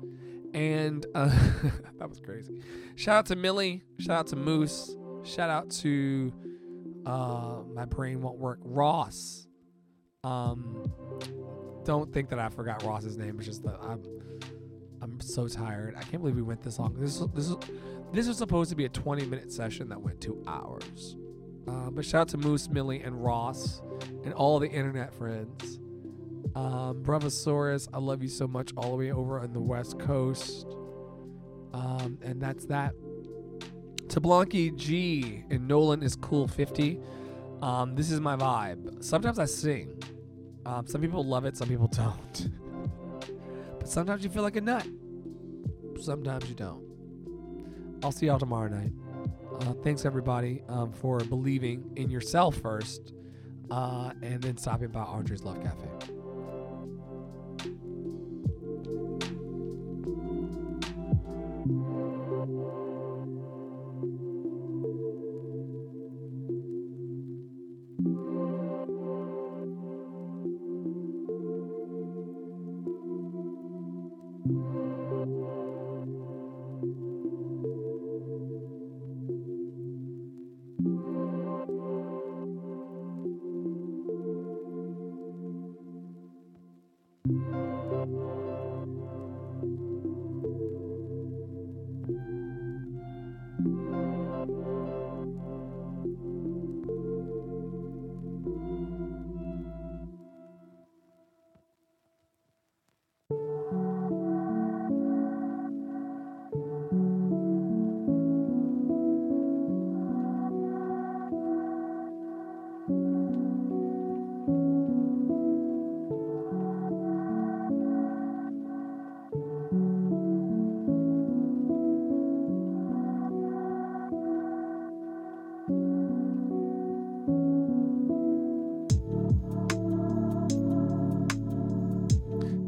[0.54, 1.26] And uh,
[1.98, 2.62] that was crazy.
[2.96, 3.82] Shout out to Millie.
[3.98, 4.94] Shout out to Moose.
[5.24, 6.32] Shout out to
[7.06, 8.60] uh, my brain won't work.
[8.62, 9.46] Ross.
[10.22, 10.92] Um,
[11.84, 13.36] don't think that I forgot Ross's name.
[13.38, 14.02] It's just that I'm
[15.02, 15.96] I'm so tired.
[15.96, 16.94] I can't believe we went this long.
[16.94, 17.56] This this is
[18.12, 21.16] this was supposed to be a 20 minute session that went two hours.
[21.66, 23.82] Uh, but shout out to Moose, Millie, and Ross,
[24.22, 25.80] and all the internet friends.
[26.54, 30.66] Um, Bravosaurus, I love you so much all the way over on the West Coast.
[31.72, 32.94] Um, and that's that.
[34.10, 37.00] To Blanky G and Nolan is cool 50.
[37.62, 39.02] Um, this is my vibe.
[39.02, 40.00] Sometimes I sing.
[40.66, 42.50] Um, some people love it, some people don't.
[43.78, 44.86] but sometimes you feel like a nut.
[46.00, 46.84] Sometimes you don't.
[48.02, 48.92] I'll see y'all tomorrow night.
[49.60, 53.14] Uh, thanks everybody um, for believing in yourself first,
[53.70, 56.13] uh, and then stopping by Andre's Love Cafe.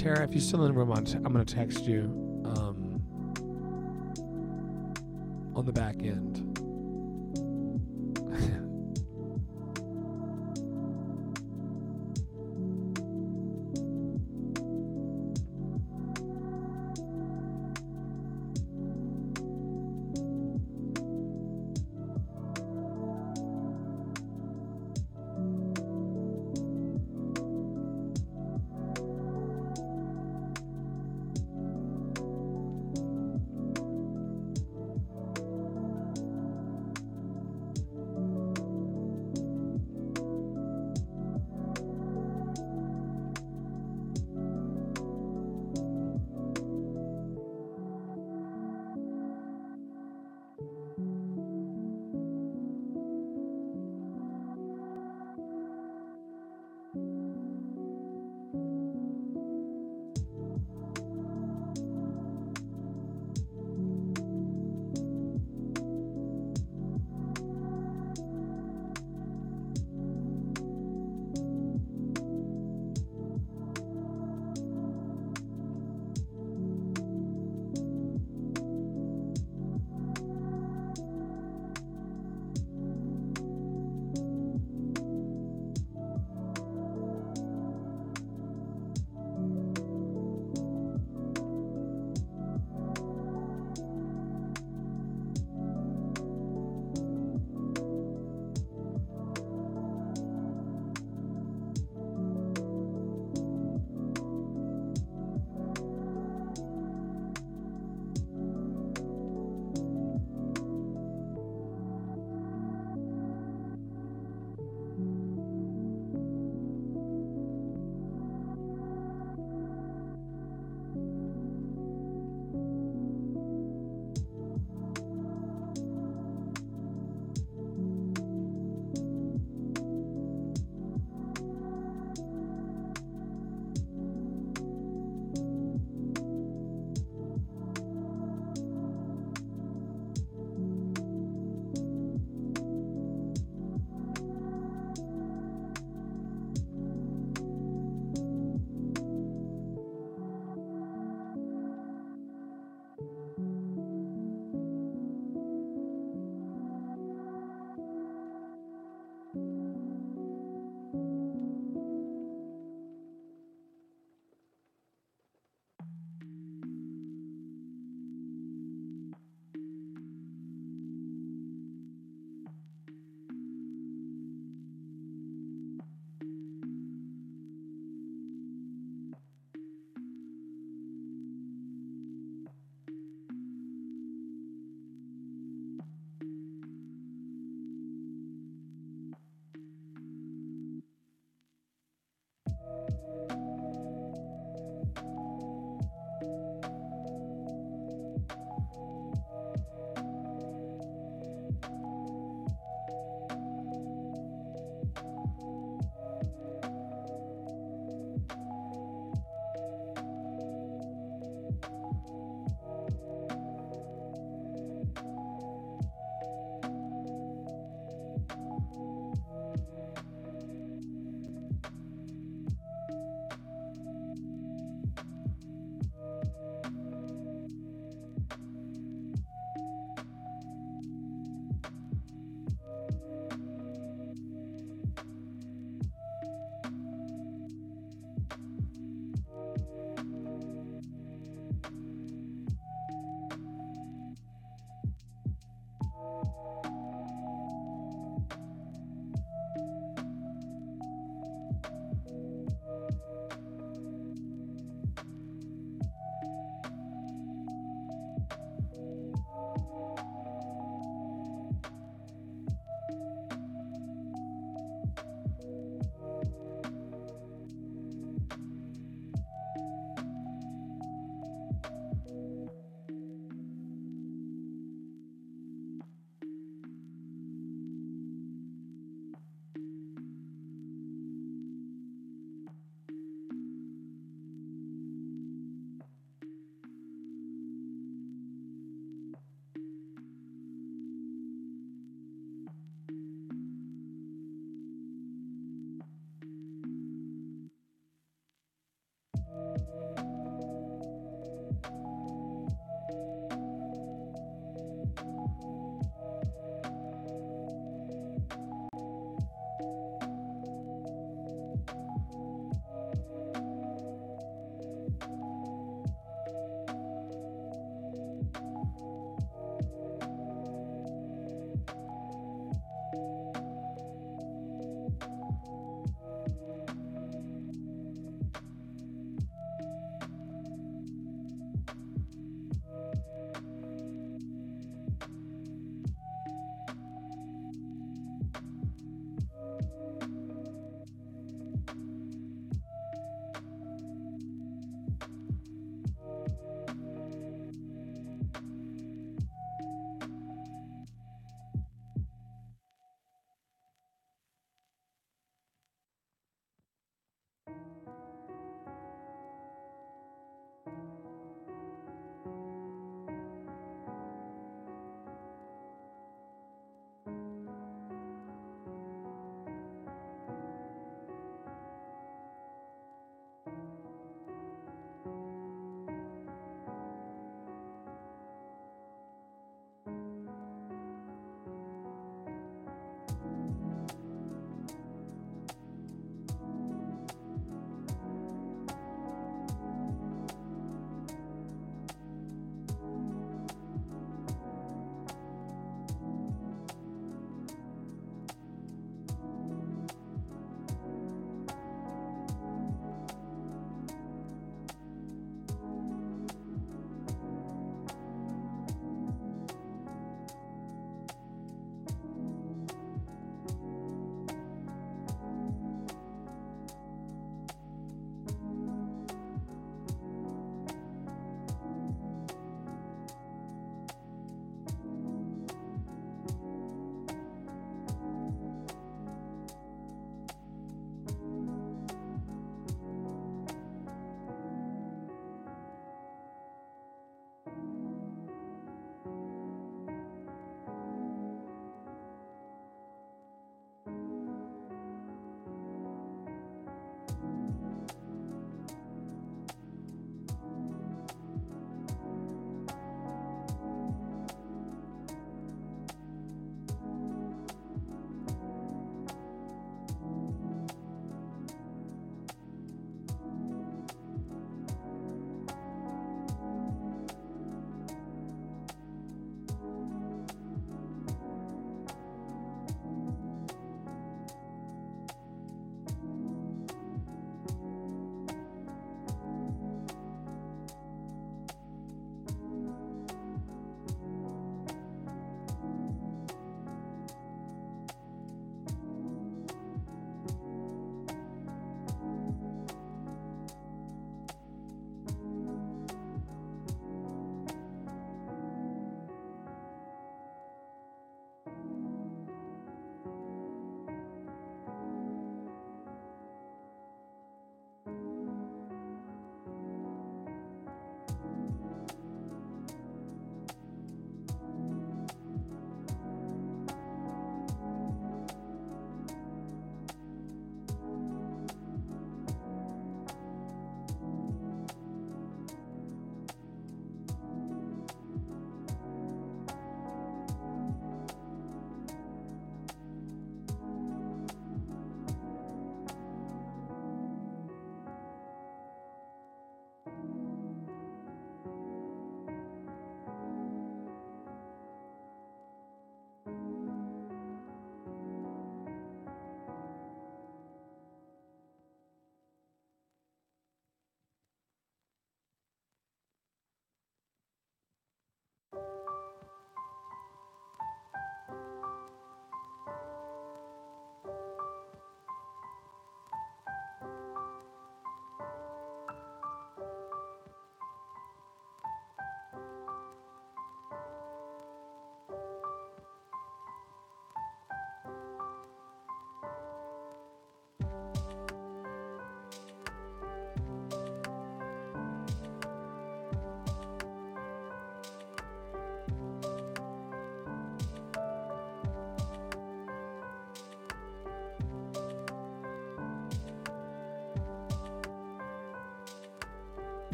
[0.00, 2.04] Tara, if you're still in the room, I'm, going to text you
[2.46, 3.02] um,
[5.54, 6.49] on the back end.